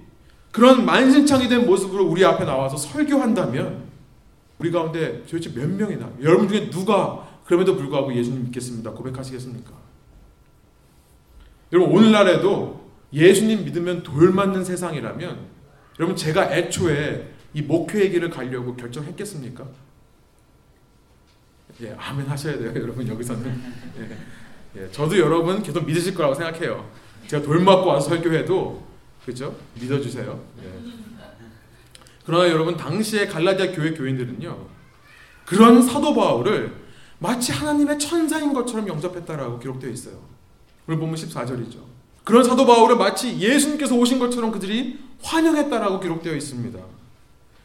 [0.50, 3.86] 그런 만신창이 된 모습으로 우리 앞에 나와서 설교한다면
[4.58, 9.72] 우리 가운데 도대체 몇 명이나 여러분 중에 누가 그럼에도 불구하고 예수님 믿겠습니다 고백하시겠습니까?
[11.72, 15.38] 여러분 오늘날에도 예수님 믿으면 돌 맞는 세상이라면
[15.98, 19.66] 여러분 제가 애초에 이 목회의 길을 가려고 결정했겠습니까?
[21.82, 23.62] 예, 아멘 하셔야 돼요, 여러분 여기서는.
[24.00, 24.16] 예,
[24.76, 26.88] 예, 저도 여러분 계속 믿으실 거라고 생각해요.
[27.26, 28.82] 제가 돌 맞고 와서 설교해도
[29.24, 29.54] 그죠?
[29.80, 30.40] 믿어주세요.
[30.64, 30.72] 예.
[32.24, 34.66] 그러나 여러분 당시에 갈라디아 교회 교인들은요
[35.46, 36.74] 그런 사도 바울을
[37.18, 40.18] 마치 하나님의 천사인 것처럼 영접했다라고 기록되어 있어요.
[40.86, 41.78] 오늘 보면 14절이죠.
[42.24, 46.78] 그런 사도 바울을 마치 예수님께서 오신 것처럼 그들이 환영했다라고 기록되어 있습니다.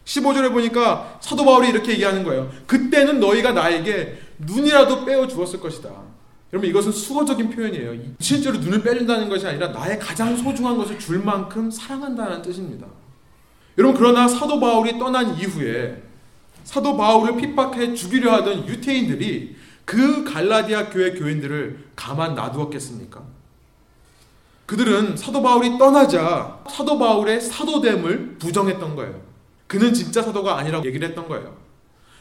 [0.05, 2.49] 15절에 보니까 사도 바울이 이렇게 얘기하는 거예요.
[2.65, 5.89] 그때는 너희가 나에게 눈이라도 빼어 주었을 것이다.
[6.53, 7.99] 여러분 이것은 수거적인 표현이에요.
[8.19, 12.85] 실제로 눈을 빼준다는 것이 아니라 나의 가장 소중한 것을 줄 만큼 사랑한다는 뜻입니다.
[13.79, 16.03] 여러분 그러나 사도 바울이 떠난 이후에
[16.63, 23.23] 사도 바울을 핍박해 죽이려 하던 유태인들이 그 갈라디아 교회 교인들을 가만 놔두었겠습니까?
[24.67, 29.19] 그들은 사도 바울이 떠나자 사도 바울의 사도됨을 부정했던 거예요.
[29.65, 31.57] 그는 진짜 사도가 아니라고 얘기를 했던 거예요.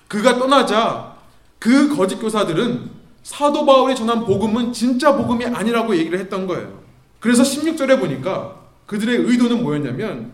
[0.09, 1.16] 그가 떠나자
[1.59, 6.82] 그 거짓 교사들은 사도 바울이 전한 복음은 진짜 복음이 아니라고 얘기를 했던 거예요.
[7.20, 10.32] 그래서 16절에 보니까 그들의 의도는 뭐였냐면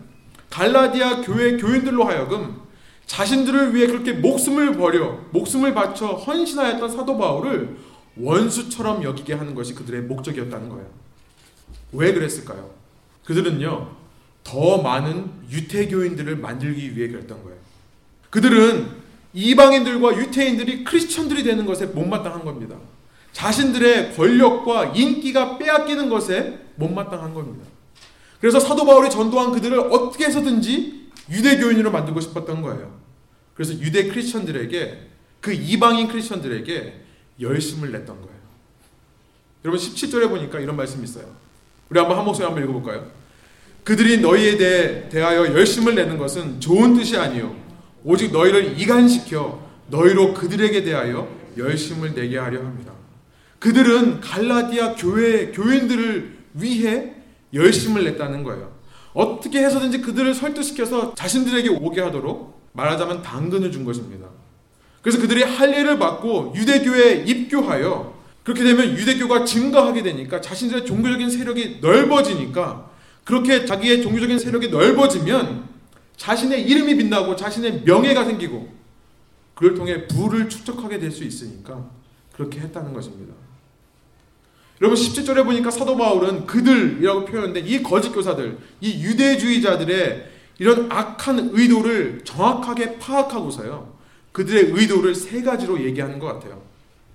[0.49, 2.61] 갈라디아 교회 교인들로 하여금
[3.05, 7.77] 자신들을 위해 그렇게 목숨을 버려 목숨을 바쳐 헌신하였던 사도 바울을
[8.17, 10.87] 원수처럼 여기게 하는 것이 그들의 목적이었다는 거예요.
[11.91, 12.71] 왜 그랬을까요?
[13.25, 13.89] 그들은요,
[14.43, 17.57] 더 많은 유태교인들을 만들기 위해 그랬던 거예요.
[18.29, 18.98] 그들은
[19.33, 22.75] 이방인들과 유태인들이 크리스천들이 되는 것에 못마땅한 겁니다.
[23.31, 27.65] 자신들의 권력과 인기가 빼앗기는 것에 못마땅한 겁니다.
[28.41, 32.97] 그래서 사도 바울이 전도한 그들을 어떻게 해서든지 유대교인으로 만들고 싶었던 거예요.
[33.53, 35.09] 그래서 유대 크리스천들에게
[35.41, 37.01] 그 이방인 크리스천들에게
[37.39, 38.39] 열심을 냈던 거예요.
[39.65, 41.25] 여러분 17절에 보니까 이런 말씀이 있어요.
[41.89, 43.11] 우리 한번 한 목소리 한번 읽어볼까요?
[43.83, 47.55] 그들이 너희에 대해 대하여 열심을 내는 것은 좋은 뜻이 아니요
[48.03, 52.93] 오직 너희를 이간시켜 너희로 그들에게 대하여 열심을 내게 하려 합니다.
[53.59, 57.13] 그들은 갈라디아 교회 교인들을 위해
[57.53, 58.71] 열심을 냈다는 거예요.
[59.13, 64.27] 어떻게 해서든지 그들을 설득시켜서 자신들에게 오게 하도록 말하자면 당근을 준 것입니다.
[65.01, 72.89] 그래서 그들이 할례를 받고 유대교에 입교하여 그렇게 되면 유대교가 증가하게 되니까 자신들의 종교적인 세력이 넓어지니까
[73.23, 75.68] 그렇게 자기의 종교적인 세력이 넓어지면
[76.19, 78.69] 자신의 이름이 빛나고 자신의 명예가 생기고
[79.55, 81.89] 그를 통해 부를 축적하게 될 수 있으니까
[82.33, 83.33] 그렇게 했다는 것입니다.
[84.81, 90.29] 여러분 17절에 보니까 사도 바울은 그들이라고 표현된 이 거짓 교사들, 이 유대주의자들의
[90.59, 93.93] 이런 악한 의도를 정확하게 파악하고서요.
[94.33, 96.61] 그들의 의도를 세 가지로 얘기하는 것 같아요.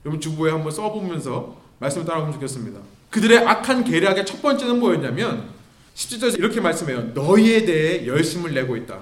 [0.05, 2.81] 여러분 주부에 한번 써보면서 말씀을 따라가면 좋겠습니다.
[3.11, 5.54] 그들의 악한 계략의 첫 번째는 뭐였냐면
[5.95, 7.13] 17절에서 이렇게 말씀해요.
[7.15, 9.01] 너희에 대해 열심을 내고 있다.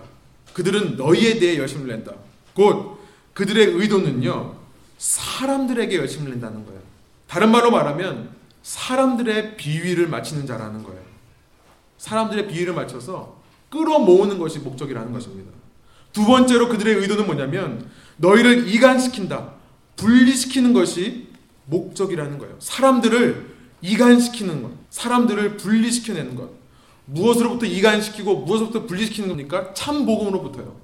[0.53, 2.13] 그들은 너희에 대해 열심을 낸다.
[2.55, 2.99] 곧
[3.35, 4.57] 그들의 의도는요.
[4.99, 6.81] 사람들에게 열심을 낸다는 거예요.
[7.27, 8.31] 다른 말로 말하면
[8.63, 11.01] 사람들의 비위를 맞추는 자라는 거예요.
[11.97, 15.51] 사람들의 비위를 맞춰서 끌어모으는 것이 목적이라는 것입니다.
[16.13, 19.55] 두 번째로 그들의 의도는 뭐냐면 너희를 이간시킨다.
[19.97, 21.29] 분리시키는 것이
[21.67, 22.57] 목적이라는 거예요.
[22.59, 23.47] 사람들을
[23.81, 24.73] 이간시키는 것.
[24.91, 26.62] 사람들을 분리시켜내는 것.
[27.07, 29.73] 무엇으로부터 이간시키고 무엇으로부터 분리시키는 겁니까?
[29.75, 30.77] 참 복음으로부터요.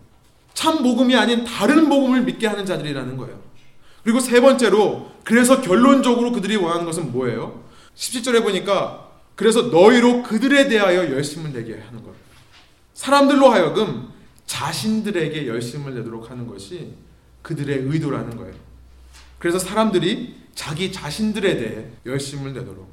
[0.54, 3.38] 참 복음이 아닌 다른 복음을 믿게 하는 자들이라는 거예요.
[4.02, 7.62] 그리고 세 번째로 그래서 결론적으로 그들이 원하는 것은 뭐예요?
[7.94, 12.12] 17절에 보니까 그래서 너희로 그들에 대하여 열심을 내게 하는 것.
[12.94, 14.08] 사람들로 하여금
[14.46, 16.94] 자신들에게 열심을 내도록 하는 것이
[17.42, 18.54] 그들의 의도라는 거예요.
[19.38, 22.88] 그래서 사람들이 자기 자신들에 대해 열심을 내도록.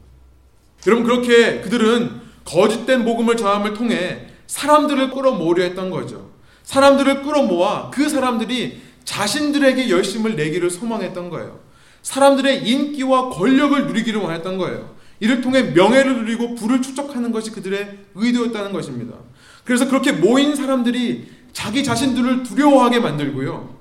[0.86, 6.30] 여러분 그렇게 그들은 거짓된 복음을 전함을 통해 사람들을 끌어모으려 했던 거죠.
[6.64, 11.60] 사람들을 끌어모아 그 사람들이 자신들에게 열심을 내기를 소망했던 거예요.
[12.02, 14.96] 사람들의 인기와 권력을 누리기를 원했던 거예요.
[15.20, 19.16] 이를 통해 명예를 누리고 부를 축적하는 것이 그들의 의도였다는 것입니다.
[19.64, 23.76] 그래서 그렇게 모인 사람들이 자기 자신들을 두려워하게 만들고요.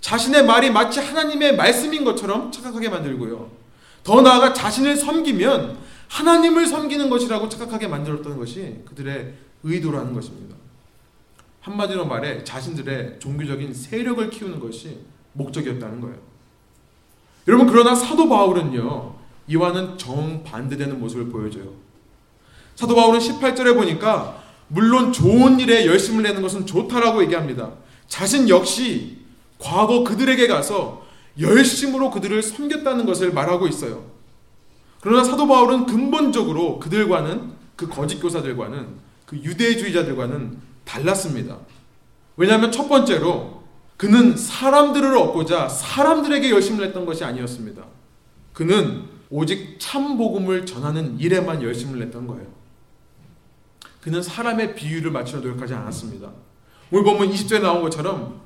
[0.00, 3.50] 자신의 말이 마치 하나님의 말씀인 것처럼 착각하게 만들고요.
[4.02, 5.76] 더 나아가 자신을 섬기면
[6.10, 10.56] 하나님을 섬기는 것이라고 착각하게 만들었던 것이 그들의 의도라는 것입니다.
[11.60, 14.98] 한마디로 말해 자신들의 종교적인 세력을 키우는 것이
[15.34, 16.16] 목적이었다는 거예요.
[17.46, 19.14] 여러분 그러나 사도 바울은요.
[19.46, 21.72] 이와는 정반대되는 모습을 보여줘요.
[22.74, 27.72] 사도 바울은 18절에 보니까 물론 좋은 일에 열심을 내는 것은 좋다라고 얘기합니다.
[28.08, 29.18] 자신 역시
[29.58, 31.06] 과거 그들에게 가서
[31.38, 34.19] 열심으로 그들을 섬겼다는 것을 말하고 있어요.
[35.00, 38.86] 그러나 사도 바울은 근본적으로 그들과는 그 거짓 교사들과는
[39.26, 41.58] 그 유대주의자들과는 달랐습니다.
[42.36, 43.62] 왜냐하면 첫 번째로
[43.96, 47.82] 그는 사람들을 얻고자 사람들에게 열심을 했던 것이 아니었습니다.
[48.52, 52.46] 그는 오직 참 복음을 전하는 일에만 열심을 냈던 거예요.
[54.00, 56.30] 그는 사람의 비유를 맞추려 노력하지 않았습니다.
[56.90, 58.40] 오늘 보면 20절에 나온 것처럼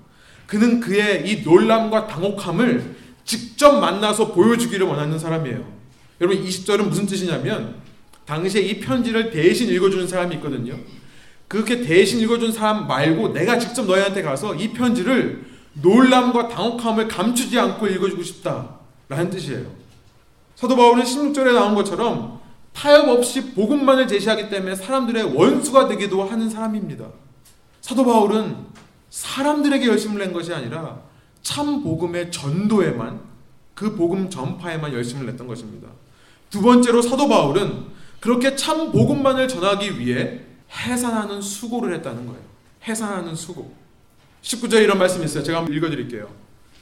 [0.47, 5.84] 그는 그의 이 놀람과 당혹함을 직접 만나서 보여주기를 원하는 사람이에요.
[6.24, 7.74] 여러분 20절은 무슨 뜻이냐면
[8.24, 10.74] 당시에 이 편지를 대신 읽어주는 사람이 있거든요.
[11.48, 17.87] 그렇게 대신 읽어준 사람 말고 내가 직접 너희한테 가서 이 편지를 놀람과 당혹함을 감추지 않고
[17.88, 18.68] 읽어주고 싶다라는
[19.08, 19.66] 라는 뜻이에요.
[20.54, 22.40] 사도 바울은 16절에 나온 것처럼
[22.72, 27.06] 타협 없이 복음만을 제시하기 때문에 사람들의 원수가 되기도 하는 사람입니다.
[27.82, 28.56] 사도 바울은
[29.10, 31.02] 사람들에게 열심을 낸 것이 아니라
[31.42, 33.20] 참 복음의 전도에만
[33.74, 35.88] 그 복음 전파에만 열심을 냈던 것입니다.
[36.55, 37.87] 두 번째로 사도 바울은
[38.21, 40.38] 그렇게 참 복음만을 전하기 위해
[40.71, 42.40] 해산하는 수고를 했다는 거예요.
[42.87, 43.75] 해산하는 수고.
[44.40, 45.43] 19절에 이런 말씀이 있어요.
[45.43, 46.29] 제가 한번 읽어드릴게요.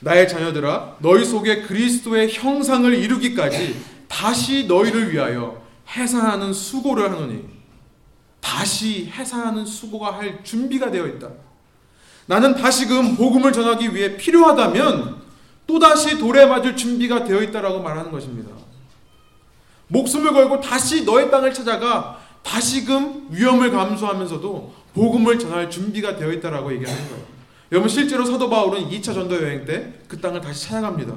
[0.00, 5.62] 나의 자녀들아 너희 속에 그리스도의 형상을 이루기까지 다시 너희를 위하여
[5.96, 7.42] 해산하는 수고를 하노니
[8.40, 11.30] 다시 해산하는 수고가 할 준비가 되어 있다.
[12.26, 15.22] 나는 다시금 복음을 전하기 위해 필요하다면
[15.66, 18.50] 또다시 돌에 맞을 준비가 되어 있다라고 말하는 것입니다.
[19.92, 27.08] 목숨을 걸고 다시 너의 땅을 찾아가 다시금 위험을 감수하면서도 복음을 전할 준비가 되어 있다라고 얘기하는
[27.08, 27.24] 거예요.
[27.70, 31.14] 여러분 실제로 사도 바울은 2차 전도 여행 때 그 땅을 다시 찾아갑니다.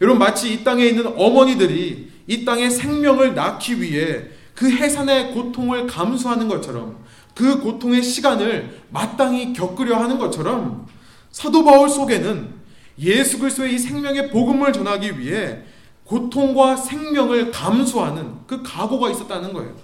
[0.00, 4.24] 여러분 마치 이 땅에 있는 어머니들이 이 땅의 생명을 낳기 위해
[4.54, 10.86] 그 해산의 고통을 감수하는 것처럼 그 고통의 시간을 마땅히 겪으려 하는 것처럼
[11.30, 12.54] 사도 바울 속에는
[13.00, 15.64] 예수 그리스도의 이 생명의 복음을 전하기 위해
[16.04, 19.74] 고통과 생명을 감수하는 그 각오가 있었다는 거예요.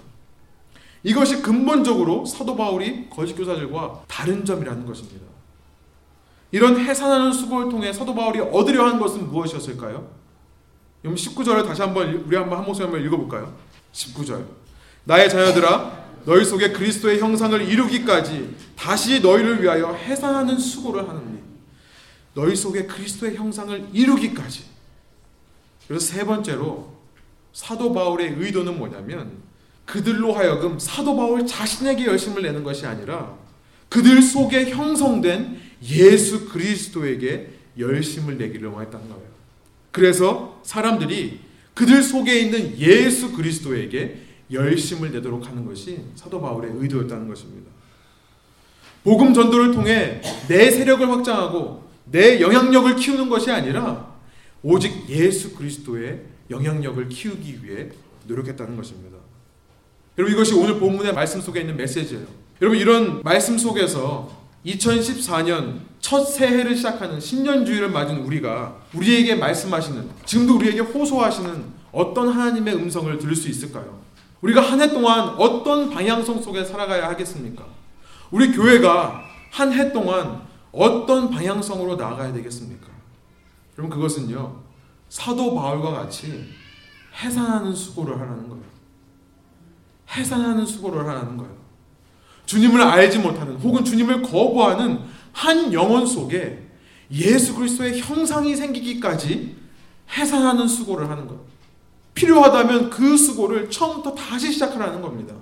[1.03, 5.25] 이것이 근본적으로 사도 바울이 거짓 교사들과 다른 점이라는 것입니다.
[6.51, 10.09] 이런 해산하는 수고를 통해 사도 바울이 얻으려 한 것은 무엇이었을까요?
[11.01, 13.55] 그럼 19절을 다시 한번 우리 한번 한 목소리 한번 읽어볼까요?
[13.91, 14.45] 19절
[15.05, 21.39] 나의 자녀들아 너희 속에 그리스도의 형상을 이루기까지 다시 너희를 위하여 해산하는 수고를 하느니
[22.35, 24.70] 너희 속에 그리스도의 형상을 이루기까지
[25.87, 26.91] 그래서 세 번째로
[27.53, 29.31] 사도 바울의 의도는 뭐냐면
[29.85, 33.37] 그들로 하여금 사도 바울 자신에게 열심을 내는 것이 아니라
[33.89, 39.31] 그들 속에 형성된 예수 그리스도에게 열심을 내기를 했다는 거예요.
[39.91, 41.39] 그래서 사람들이
[41.73, 47.69] 그들 속에 있는 예수 그리스도에게 열심을 내도록 하는 것이 사도 바울의 의도였다는 것입니다.
[49.03, 54.10] 복음 전도를 통해 내 세력을 확장하고 내 영향력을 키우는 것이 아니라
[54.63, 57.89] 오직 예수 그리스도의 영향력을 키우기 위해
[58.27, 59.17] 노력했다는 것입니다.
[60.17, 62.25] 여러분 이것이 오늘 본문의 말씀 속에 있는 메시지예요.
[62.61, 64.29] 여러분 이런 말씀 속에서
[64.65, 73.17] 2014년 첫 새해를 시작하는 신년주의를 맞은 우리가 우리에게 말씀하시는 지금도 우리에게 호소하시는 어떤 하나님의 음성을
[73.17, 73.99] 들을 수 있을까요?
[74.41, 77.65] 우리가 한 해 동안 어떤 방향성 속에 살아가야 하겠습니까?
[78.29, 82.87] 우리 교회가 한 해 동안 어떤 방향성으로 나아가야 되겠습니까?
[83.81, 84.61] 그럼 그것은요
[85.09, 86.45] 사도 바울과 같이
[87.19, 88.63] 해산하는 수고를 하라는 거예요.
[90.15, 91.51] 해산하는 수고를 하라는 거예요.
[92.45, 94.99] 주님을 알지 못하는 혹은 주님을 거부하는
[95.33, 96.69] 한 영혼 속에
[97.11, 99.57] 예수 그리스도의 형상이 생기기까지
[100.15, 101.39] 해산하는 수고를 하는 것.
[102.13, 105.33] 필요하다면 그 수고를 처음부터 다시 시작하라는 겁니다.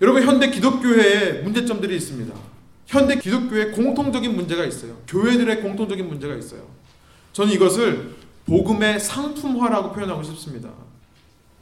[0.00, 2.34] 여러분 현대 기독교회에 문제점들이 있습니다.
[2.86, 4.96] 현대 기독교에 공통적인 문제가 있어요.
[5.06, 6.77] 교회들의 공통적인 문제가 있어요.
[7.38, 10.70] 저는 이것을 복음의 상품화라고 표현하고 싶습니다.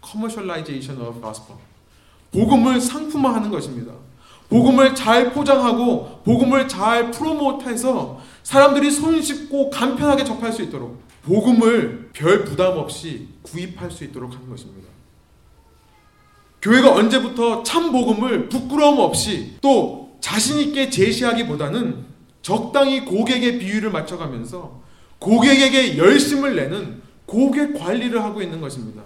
[0.02, 1.58] commercialization of gospel.
[2.32, 3.92] 복음을 상품화하는 것입니다.
[4.48, 12.78] 복음을 잘 포장하고 복음을 잘 프로모트해서 사람들이 손쉽고 간편하게 접할 수 있도록 복음을 별 부담
[12.78, 14.88] 없이 구입할 수 있도록 하는 것입니다.
[16.62, 22.06] 교회가 언제부터 참 복음을 부끄러움 없이 또 자신 있게 제시하기보다는
[22.40, 24.85] 적당히 고객의 비율을 맞춰가면서
[25.18, 29.02] 고객에게 열심을 내는 고객 관리를 하고 있는 것입니다.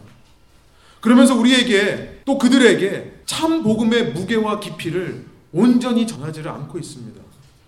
[1.01, 7.21] 그러면서 우리에게 또 그들에게 참 복음의 무게와 깊이를 온전히 전하지를 않고 있습니다.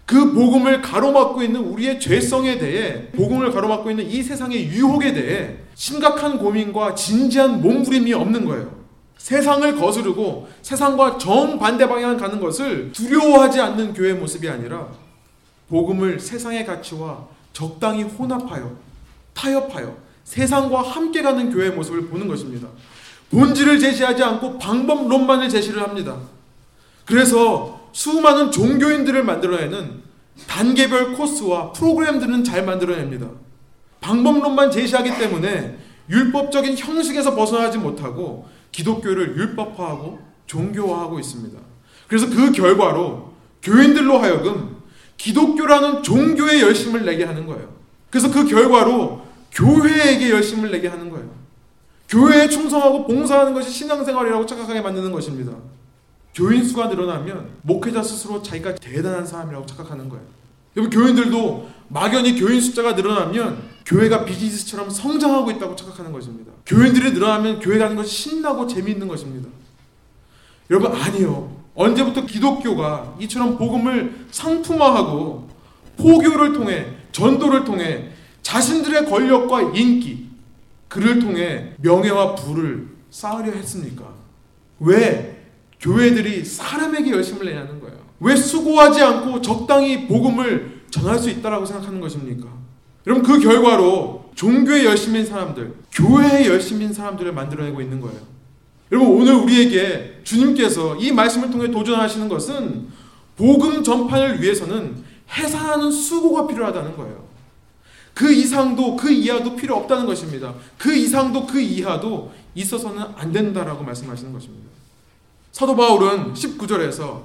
[0.05, 6.39] 그 복음을 가로막고 있는 우리의 죄성에 대해 복음을 가로막고 있는 이 세상의 유혹에 대해 심각한
[6.39, 8.83] 고민과 진지한 몸부림이 없는 거예요.
[9.17, 14.89] 세상을 거스르고 세상과 정반대 방향을 가는 것을 두려워하지 않는 교회 모습이 아니라
[15.69, 18.77] 복음을 세상의 가치와 적당히 혼합하여
[19.35, 22.69] 타협하여 세상과 함께 가는 교회의 모습을 보는 것입니다.
[23.31, 26.17] 본질을 제시하지 않고 방법론만을 제시를 합니다.
[27.07, 30.03] 그래서 수많은 종교인들을 만들어내는
[30.47, 33.29] 단계별 코스와 프로그램들은 잘 만들어냅니다.
[34.01, 35.79] 방법론만 제시하기 때문에
[36.11, 41.59] 율법적인 형식에서 벗어나지 못하고 기독교를 율법화하고 종교화하고 있습니다.
[42.09, 43.33] 그래서 그 결과로
[43.63, 44.72] 교인들로 하여금
[45.23, 47.73] 기독교라는 종교에 열심을 내게 하는 거예요.
[48.11, 51.31] 그래서 그 결과로 교회에게 열심을 내게 하는 거예요.
[52.09, 55.53] 교회에 충성하고 봉사하는 것이 신앙생활이라고 착각하게 만드는 것입니다.
[56.35, 60.25] 교인 수가 늘어나면 목회자 스스로 자기가 대단한 사람이라고 착각하는 거예요.
[60.77, 66.51] 여러분 교인들도 막연히 교인 숫자가 늘어나면 교회가 비즈니스처럼 성장하고 있다고 착각하는 것입니다.
[66.67, 69.49] 교인들이 늘어나면 교회 가는 것이 신나고 재미있는 것입니다.
[70.69, 71.62] 여러분 아니요.
[71.75, 75.49] 언제부터 기독교가 이처럼 복음을 상품화하고
[75.97, 78.11] 포교를 통해 전도를 통해
[78.43, 80.29] 자신들의 권력과 인기
[80.89, 84.05] 그를 통해 명예와 부를 쌓으려 했습니까?
[84.81, 85.45] 왜
[85.81, 87.97] 교회들이 사람에게 열심을 내냐는 거예요.
[88.21, 92.47] 왜 수고하지 않고 적당히 복음을 전할 수 있다라고 생각하는 것입니까?
[93.07, 98.32] 여러분 그 결과로 종교에 열심인 사람들, 교회에 열심인 사람들을 만들어내고 있는 거예요.
[98.93, 102.89] 여러분 오늘 우리에게 주님께서 이 말씀을 통해 도전하시는 것은
[103.37, 107.25] 복음 전파를 위해서는 해산하는 수고가 필요하다는 거예요.
[108.13, 110.55] 그 이상도 그 이하도 필요 없다는 것입니다.
[110.77, 114.69] 그 이상도 그 이하도 있어서는 안 된다라고 말씀하시는 것입니다.
[115.53, 117.23] 사도 바울은 19절에서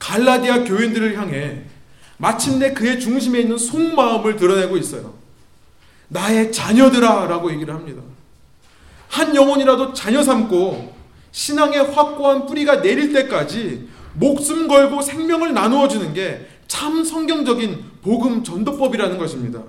[0.00, 1.66] 갈라디아 교인들을 향해
[2.16, 5.14] 마침내 그의 중심에 있는 속마음을 드러내고 있어요.
[6.08, 8.02] 나의 자녀들아 라고 얘기를 합니다.
[9.10, 10.94] 한 영혼이라도 자녀 삼고
[11.32, 19.18] 신앙의 확고한 뿌리가 내릴 때까지 목숨 걸고 생명을 나누어 주는 게 참 성경적인 복음 전도법이라는
[19.18, 19.60] 것입니다.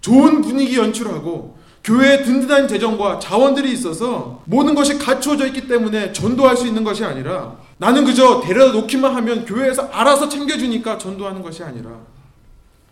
[0.00, 6.66] 좋은 분위기 연출하고 교회에 든든한 재정과 자원들이 있어서 모든 것이 갖추어져 있기 때문에 전도할 수
[6.66, 11.90] 있는 것이 아니라 나는 그저 데려다 놓기만 하면 교회에서 알아서 챙겨주니까 전도하는 것이 아니라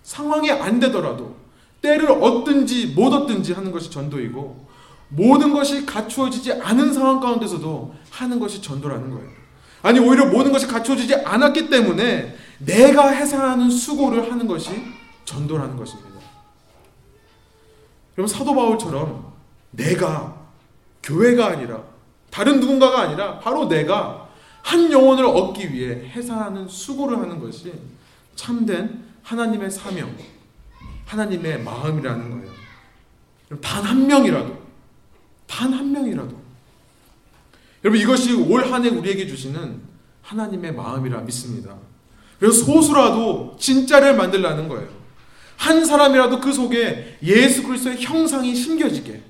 [0.03, 1.35] 상황이 안 되더라도
[1.81, 4.69] 때를 얻든지 못 얻든지 하는 것이 전도이고
[5.11, 9.29] 모든 것이 갖추어지지 않은 상황 가운데서도 하는 것이 전도라는 거예요.
[9.83, 14.71] 아니 오히려 모든 것이 갖춰지지 않았기 때문에 내가 해산하는 수고를 하는 것이
[15.25, 16.11] 전도라는 것입니다.
[18.19, 19.33] 여러분 사도 바울처럼
[19.71, 20.37] 내가
[21.03, 21.83] 교회가 아니라
[22.31, 24.29] 다른 누군가가 아니라 바로 내가
[24.63, 27.73] 한 영혼을 얻기 위해 해산하는 수고를 하는 것이
[28.37, 30.15] 참된 하나님의 사명,
[31.07, 32.51] 하나님의 마음이라는 거예요.
[33.61, 34.60] 단 한 명이라도,
[35.51, 36.37] 단 한 명이라도
[37.85, 39.81] 여러분 이것이 올 한 해 우리에게 주시는
[40.23, 41.75] 하나님의 마음이라 믿습니다.
[42.39, 44.89] 그래서 소수라도 진짜를 만들라는 거예요.
[45.57, 49.23] 한 사람이라도 그 속에 예수 그리스도의 형상이 심겨지게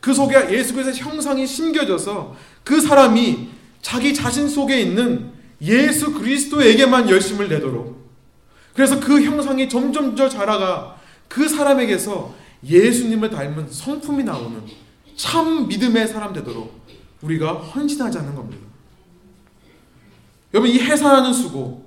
[0.00, 3.48] 그 속에 예수 그리스도의 형상이 심겨져서 그 사람이
[3.80, 5.30] 자기 자신 속에 있는
[5.62, 8.00] 예수 그리스도에게만 열심을 내도록
[8.74, 10.96] 그래서 그 형상이 점점 더 자라가
[11.28, 12.34] 그 사람에게서
[12.66, 14.62] 예수님을 닮은 성품이 나오는
[15.20, 16.80] 참 믿음의 사람 되도록
[17.20, 18.66] 우리가 헌신하자는 겁니다.
[20.54, 21.86] 여러분 이 해산하는 수고,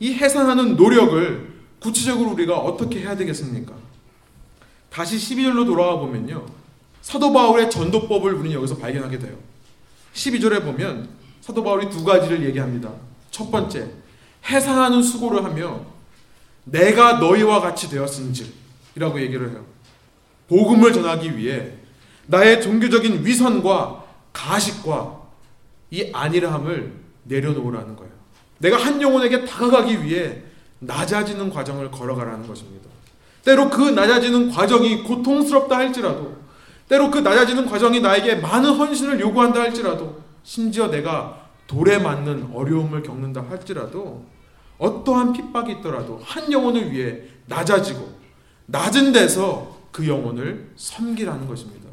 [0.00, 3.72] 이 해산하는 노력을 구체적으로 우리가 어떻게 해야 되겠습니까?
[4.90, 6.46] 다시 12절로 돌아가 보면요.
[7.00, 9.38] 사도 바울의 전도법을 우리는 여기서 발견하게 돼요.
[10.14, 11.08] 12절에 보면
[11.42, 12.90] 사도 바울이 두 가지를 얘기합니다.
[13.30, 13.88] 첫 번째,
[14.46, 15.86] 해산하는 수고를 하며
[16.64, 18.52] 내가 너희와 같이 되었은즉
[18.96, 19.64] 이라고 얘기를 해요.
[20.48, 21.83] 복음을 전하기 위해
[22.26, 25.22] 나의 종교적인 위선과 가식과
[25.90, 26.92] 이 안일함을
[27.24, 28.12] 내려놓으라는 거예요.
[28.58, 30.42] 내가 한 영혼에게 다가가기 위해
[30.80, 32.88] 낮아지는 과정을 걸어가라는 것입니다.
[33.44, 36.36] 때로 그 낮아지는 과정이 고통스럽다 할지라도,
[36.88, 43.44] 때로 그 낮아지는 과정이 나에게 많은 헌신을 요구한다 할지라도, 심지어 내가 돌에 맞는 어려움을 겪는다
[43.48, 44.24] 할지라도,
[44.78, 48.18] 어떠한 핍박이 있더라도 한 영혼을 위해 낮아지고,
[48.66, 51.83] 낮은 데서 그 영혼을 섬기라는 것입니다.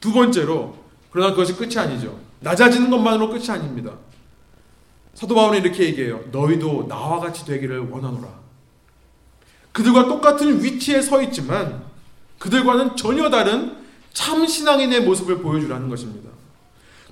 [0.00, 0.76] 두 번째로,
[1.10, 2.18] 그러나 그것이 끝이 아니죠.
[2.40, 3.92] 낮아지는 것만으로 끝이 아닙니다.
[5.14, 6.20] 사도 바울은 이렇게 얘기해요.
[6.32, 8.28] 너희도 나와 같이 되기를 원하노라.
[9.72, 11.82] 그들과 똑같은 위치에 서 있지만
[12.38, 13.76] 그들과는 전혀 다른
[14.12, 16.30] 참 신앙인의 모습을 보여주라는 것입니다.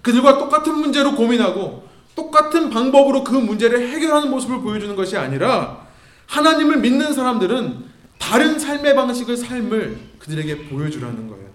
[0.02, 1.86] 그들과 똑같은 문제로 고민하고
[2.16, 5.86] 똑같은 방법으로 그 문제를 해결하는 모습을 보여주는 것이 아니라
[6.26, 7.84] 하나님을 믿는 사람들은
[8.18, 11.48] 다른 삶의 방식을 삶을 그들에게 보여주라는 거예요.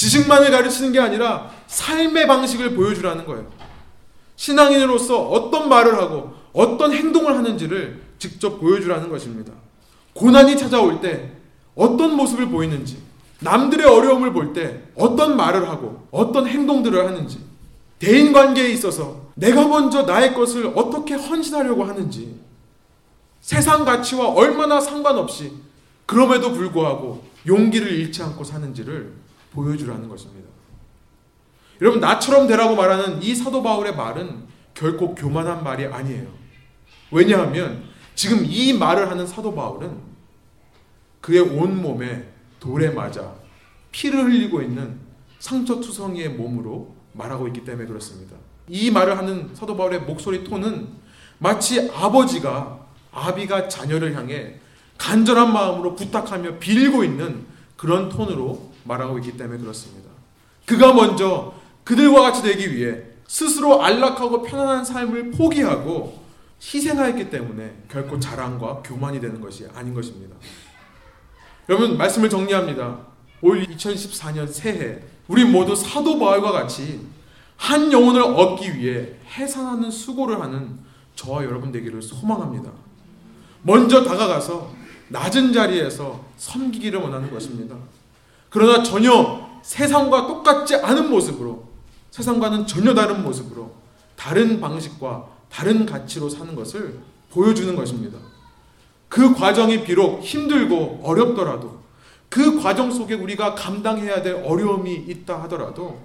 [0.00, 3.46] 지식만을 가르치는 게 아니라 삶의 방식을 보여주라는 거예요.
[4.34, 9.52] 신앙인으로서 어떤 말을 하고 어떤 행동을 하는지를 직접 보여주라는 것입니다.
[10.14, 11.32] 고난이 찾아올 때
[11.74, 12.96] 어떤 모습을 보이는지,
[13.40, 17.38] 남들의 어려움을 볼 때 어떤 말을 하고 어떤 행동들을 하는지,
[17.98, 22.40] 대인 관계에 있어서 내가 먼저 나의 것을 어떻게 헌신하려고 하는지,
[23.42, 25.52] 세상 가치와 얼마나 상관없이
[26.06, 29.19] 그럼에도 불구하고 용기를 잃지 않고 사는지를
[29.52, 30.48] 보여주라는 것입니다.
[31.80, 34.44] 여러분 나처럼 되라고 말하는 이 사도 바울의 말은
[34.74, 36.28] 결코 교만한 말이 아니에요.
[37.10, 37.84] 왜냐하면
[38.14, 39.98] 지금 이 말을 하는 사도 바울은
[41.20, 42.28] 그의 온 몸에
[42.60, 43.34] 돌에 맞아
[43.92, 45.00] 피를 흘리고 있는
[45.38, 48.36] 상처투성이의 몸으로 말하고 있기 때문에 그렇습니다.
[48.68, 50.88] 이 말을 하는 사도 바울의 목소리 톤은
[51.38, 54.60] 마치 아버지가 아비가 자녀를 향해
[54.98, 57.46] 간절한 마음으로 부탁하며 빌고 있는
[57.76, 60.10] 그런 톤으로 말하고 있기 때문에 그렇습니다.
[60.66, 61.54] 그가 먼저
[61.84, 66.20] 그들과 같이 되기 위해 스스로 안락하고 편안한 삶을 포기하고
[66.62, 70.36] 희생하였기 때문에 결코 자랑과 교만이 되는 것이 아닌 것입니다.
[71.68, 72.98] 여러분 말씀을 정리합니다.
[73.42, 77.06] 올 2014년 새해 우리 모두 사도 바울과 같이
[77.56, 80.78] 한 영혼을 얻기 위해 해산하는 수고를 하는
[81.14, 82.70] 저와 여러분 되기를 소망합니다.
[83.62, 84.72] 먼저 다가가서
[85.08, 87.76] 낮은 자리에서 섬기기를 원하는 것입니다.
[88.50, 91.68] 그러나 전혀 세상과 똑같지 않은 모습으로
[92.10, 93.72] 세상과는 전혀 다른 모습으로
[94.16, 98.18] 다른 방식과 다른 가치로 사는 것을 보여주는 것입니다.
[99.08, 101.80] 그 과정이 비록 힘들고 어렵더라도
[102.28, 106.00] 그 과정 속에 우리가 감당해야 될 어려움이 있다 하더라도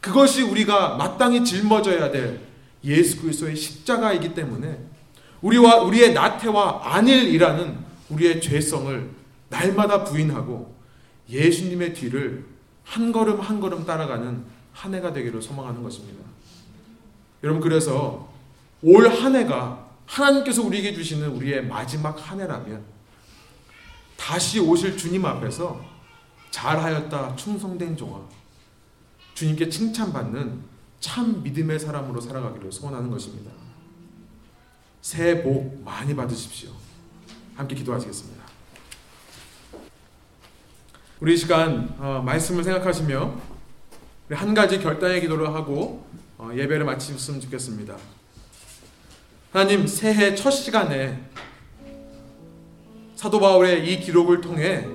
[0.00, 2.40] 그것이 우리가 마땅히 짊어져야 될
[2.84, 4.78] 예수 그리스도의 십자가이기 때문에
[5.42, 7.78] 우리와 우리의 나태와 안일이라는
[8.10, 9.10] 우리의 죄성을
[9.48, 10.79] 날마다 부인하고
[11.30, 12.44] 예수님의 뒤를
[12.84, 16.24] 한 걸음 한 걸음 따라가는 한 해가 되기를 소망하는 것입니다.
[17.42, 18.28] 여러분 그래서
[18.82, 22.82] 올 한 해가 하나님께서 우리에게 주시는 우리의 마지막 한 해라면
[24.16, 25.80] 다시 오실 주님 앞에서
[26.50, 28.20] 잘하였다 충성된 종아
[29.34, 30.62] 주님께 칭찬받는
[30.98, 33.50] 참 믿음의 사람으로 살아가기를 소원하는 것입니다.
[35.00, 36.70] 새해 복 많이 받으십시오.
[37.54, 38.39] 함께 기도하시겠습니다.
[41.20, 43.34] 우리 시간 어, 말씀을 생각하시며
[44.30, 46.06] 한 가지 결단의 기도를 하고
[46.38, 47.94] 어, 예배를 마치셨으면 좋겠습니다.
[49.52, 51.20] 하나님 새해 첫 시간에
[53.16, 54.88] 사도 바울의 이 기록을 통해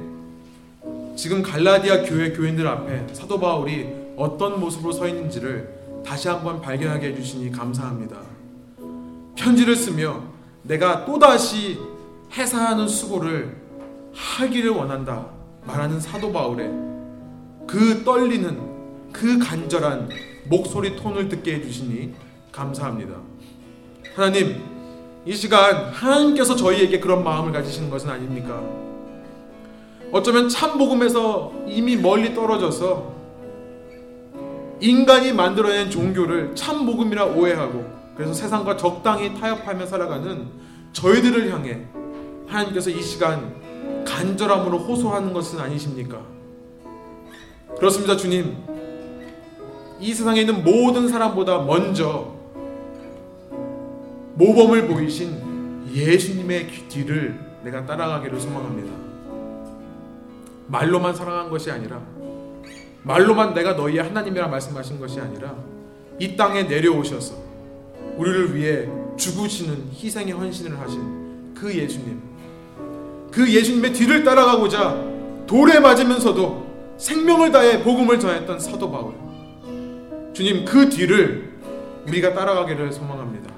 [1.15, 7.51] 지금 갈라디아 교회 교인들 앞에 사도 바울이 어떤 모습으로 서 있는지를 다시 한번 발견하게 해주시니
[7.51, 8.17] 감사합니다.
[9.35, 10.23] 편지를 쓰며
[10.63, 11.77] 내가 또다시
[12.35, 13.55] 해사하는 수고를
[14.11, 15.35] 하기를 원한다
[15.65, 16.71] 말하는 사도 바울의
[17.67, 20.09] 그 떨리는 그 간절한
[20.45, 22.13] 목소리 톤을 듣게 해주시니
[22.51, 23.15] 감사합니다.
[24.15, 24.61] 하나님,
[25.25, 28.61] 이 시간 하나님께서 저희에게 그런 마음을 가지시는 것은 아닙니까?
[30.11, 33.15] 어쩌면 참복음에서 이미 멀리 떨어져서
[34.79, 37.85] 인간이 만들어낸 종교를 참복음이라 오해하고
[38.15, 40.47] 그래서 세상과 적당히 타협하며 살아가는
[40.93, 41.81] 저희들을 향해
[42.47, 43.55] 하나님께서 이 시간
[44.15, 46.21] 간절함으로 호소하는 것은 아니십니까?
[47.77, 48.55] 그렇습니다, 주님.
[49.99, 52.33] 이 세상에 있는 모든 사람보다 먼저
[54.35, 58.93] 모범을 보이신 예수님의 뒤를 내가 따라가기를 소망합니다.
[60.67, 62.01] 말로만 사랑한 것이 아니라
[63.03, 65.55] 말로만 내가 너희의 하나님이라 말씀하신 것이 아니라
[66.19, 67.35] 이 땅에 내려오셔서
[68.17, 72.34] 우리를 위해 죽으시는 희생의 헌신을 하신 그 예수님
[73.35, 74.95] 그 예수님의 뒤를 따라가고자
[75.45, 79.13] 돌에 맞으면서도 생명을 다해 복음을 전했던 사도 바울
[80.33, 81.51] 주님 그 뒤를
[82.07, 83.53] 우리가 따라가기를 소망합니다.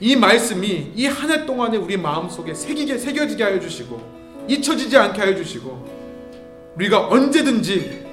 [0.00, 4.00] 이 말씀이 이 한 해 동안에 우리 마음속에 새기게 새겨지게 하여 주시고
[4.48, 8.06] 잊혀지지 않게 하여 주시고 우리가 언제든지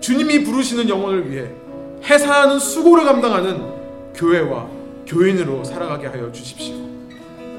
[0.00, 1.50] 주님이 부르시는 영혼을 위해
[2.04, 3.62] 해사하는 수고를 감당하는
[4.14, 4.66] 교회와
[5.06, 6.91] 교인으로 살아가게 하여 주십시오.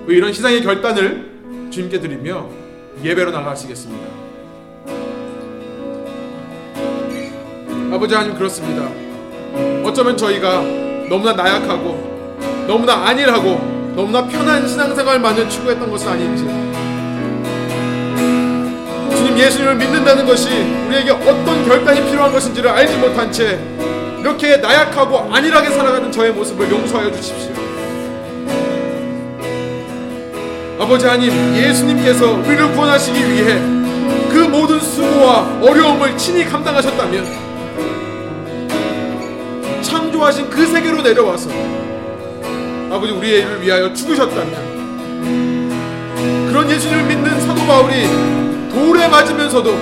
[0.07, 2.47] 이런 시상의 결단을 주님께 드리며
[3.03, 4.07] 예배로 나가시겠습니다.
[7.91, 8.89] 아버지 하나님 그렇습니다.
[9.83, 10.61] 어쩌면 저희가
[11.09, 16.43] 너무나 나약하고 너무나 안일하고 너무나 편한 신앙생활만을 추구했던 것은 아닌지
[19.15, 20.49] 주님 예수님을 믿는다는 것이
[20.87, 23.59] 우리에게 어떤 결단이 필요한 것인지를 알지 못한 채
[24.19, 27.62] 이렇게 나약하고 안일하게 살아가는 저의 모습을 용서하여 주십시오.
[30.83, 33.57] 아버지 하나님 예수님께서 우리를 구원하시기 위해
[34.29, 37.25] 그 모든 수고와 어려움을 친히 감당하셨다면
[39.81, 41.49] 창조하신 그 세계로 내려와서
[42.91, 44.73] 아버지 우리의 일을 위하여 죽으셨다면
[46.49, 48.05] 그런 예수님을 믿는 사도 바울이
[48.69, 49.77] 돌에 맞으면서도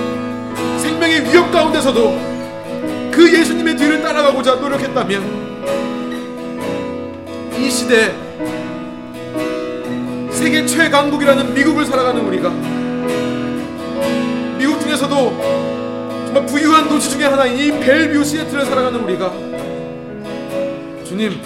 [0.78, 5.52] 생명의 위협 가운데서도 그 예수님의 뒤를 따라가고자 노력했다면
[7.58, 8.21] 이 시대
[10.42, 12.50] 세계 최강국이라는 미국을 살아가는 우리가
[14.58, 15.14] 미국 중에서도
[16.26, 19.32] 정말 부유한 도시 중에 하나인 이 벨뷰 시애틀을 살아가는 우리가
[21.04, 21.40] 주님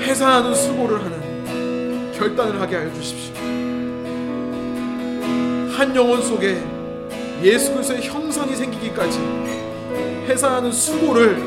[0.00, 3.32] 해산하는 수고를 하는 결단을 하게 하여 주십시오.
[5.76, 6.60] 한 영혼 속에
[7.44, 9.20] 예수 그리스도의 형상이 생기기까지
[10.26, 11.40] 해산하는 수고를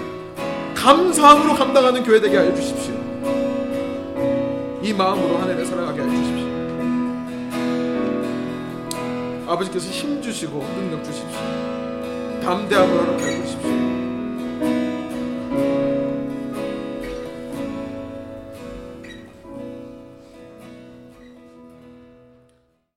[0.76, 2.95] 감사함으로 감당하는 교회 되게 하여 주십시오.
[4.86, 6.46] 이 마음으로 하나님을 사랑하게 해주십시오.
[9.48, 11.40] 아버지께서 힘 주시고 능력 주십시오.
[12.44, 13.85] 담대함을 허락해 주십시오.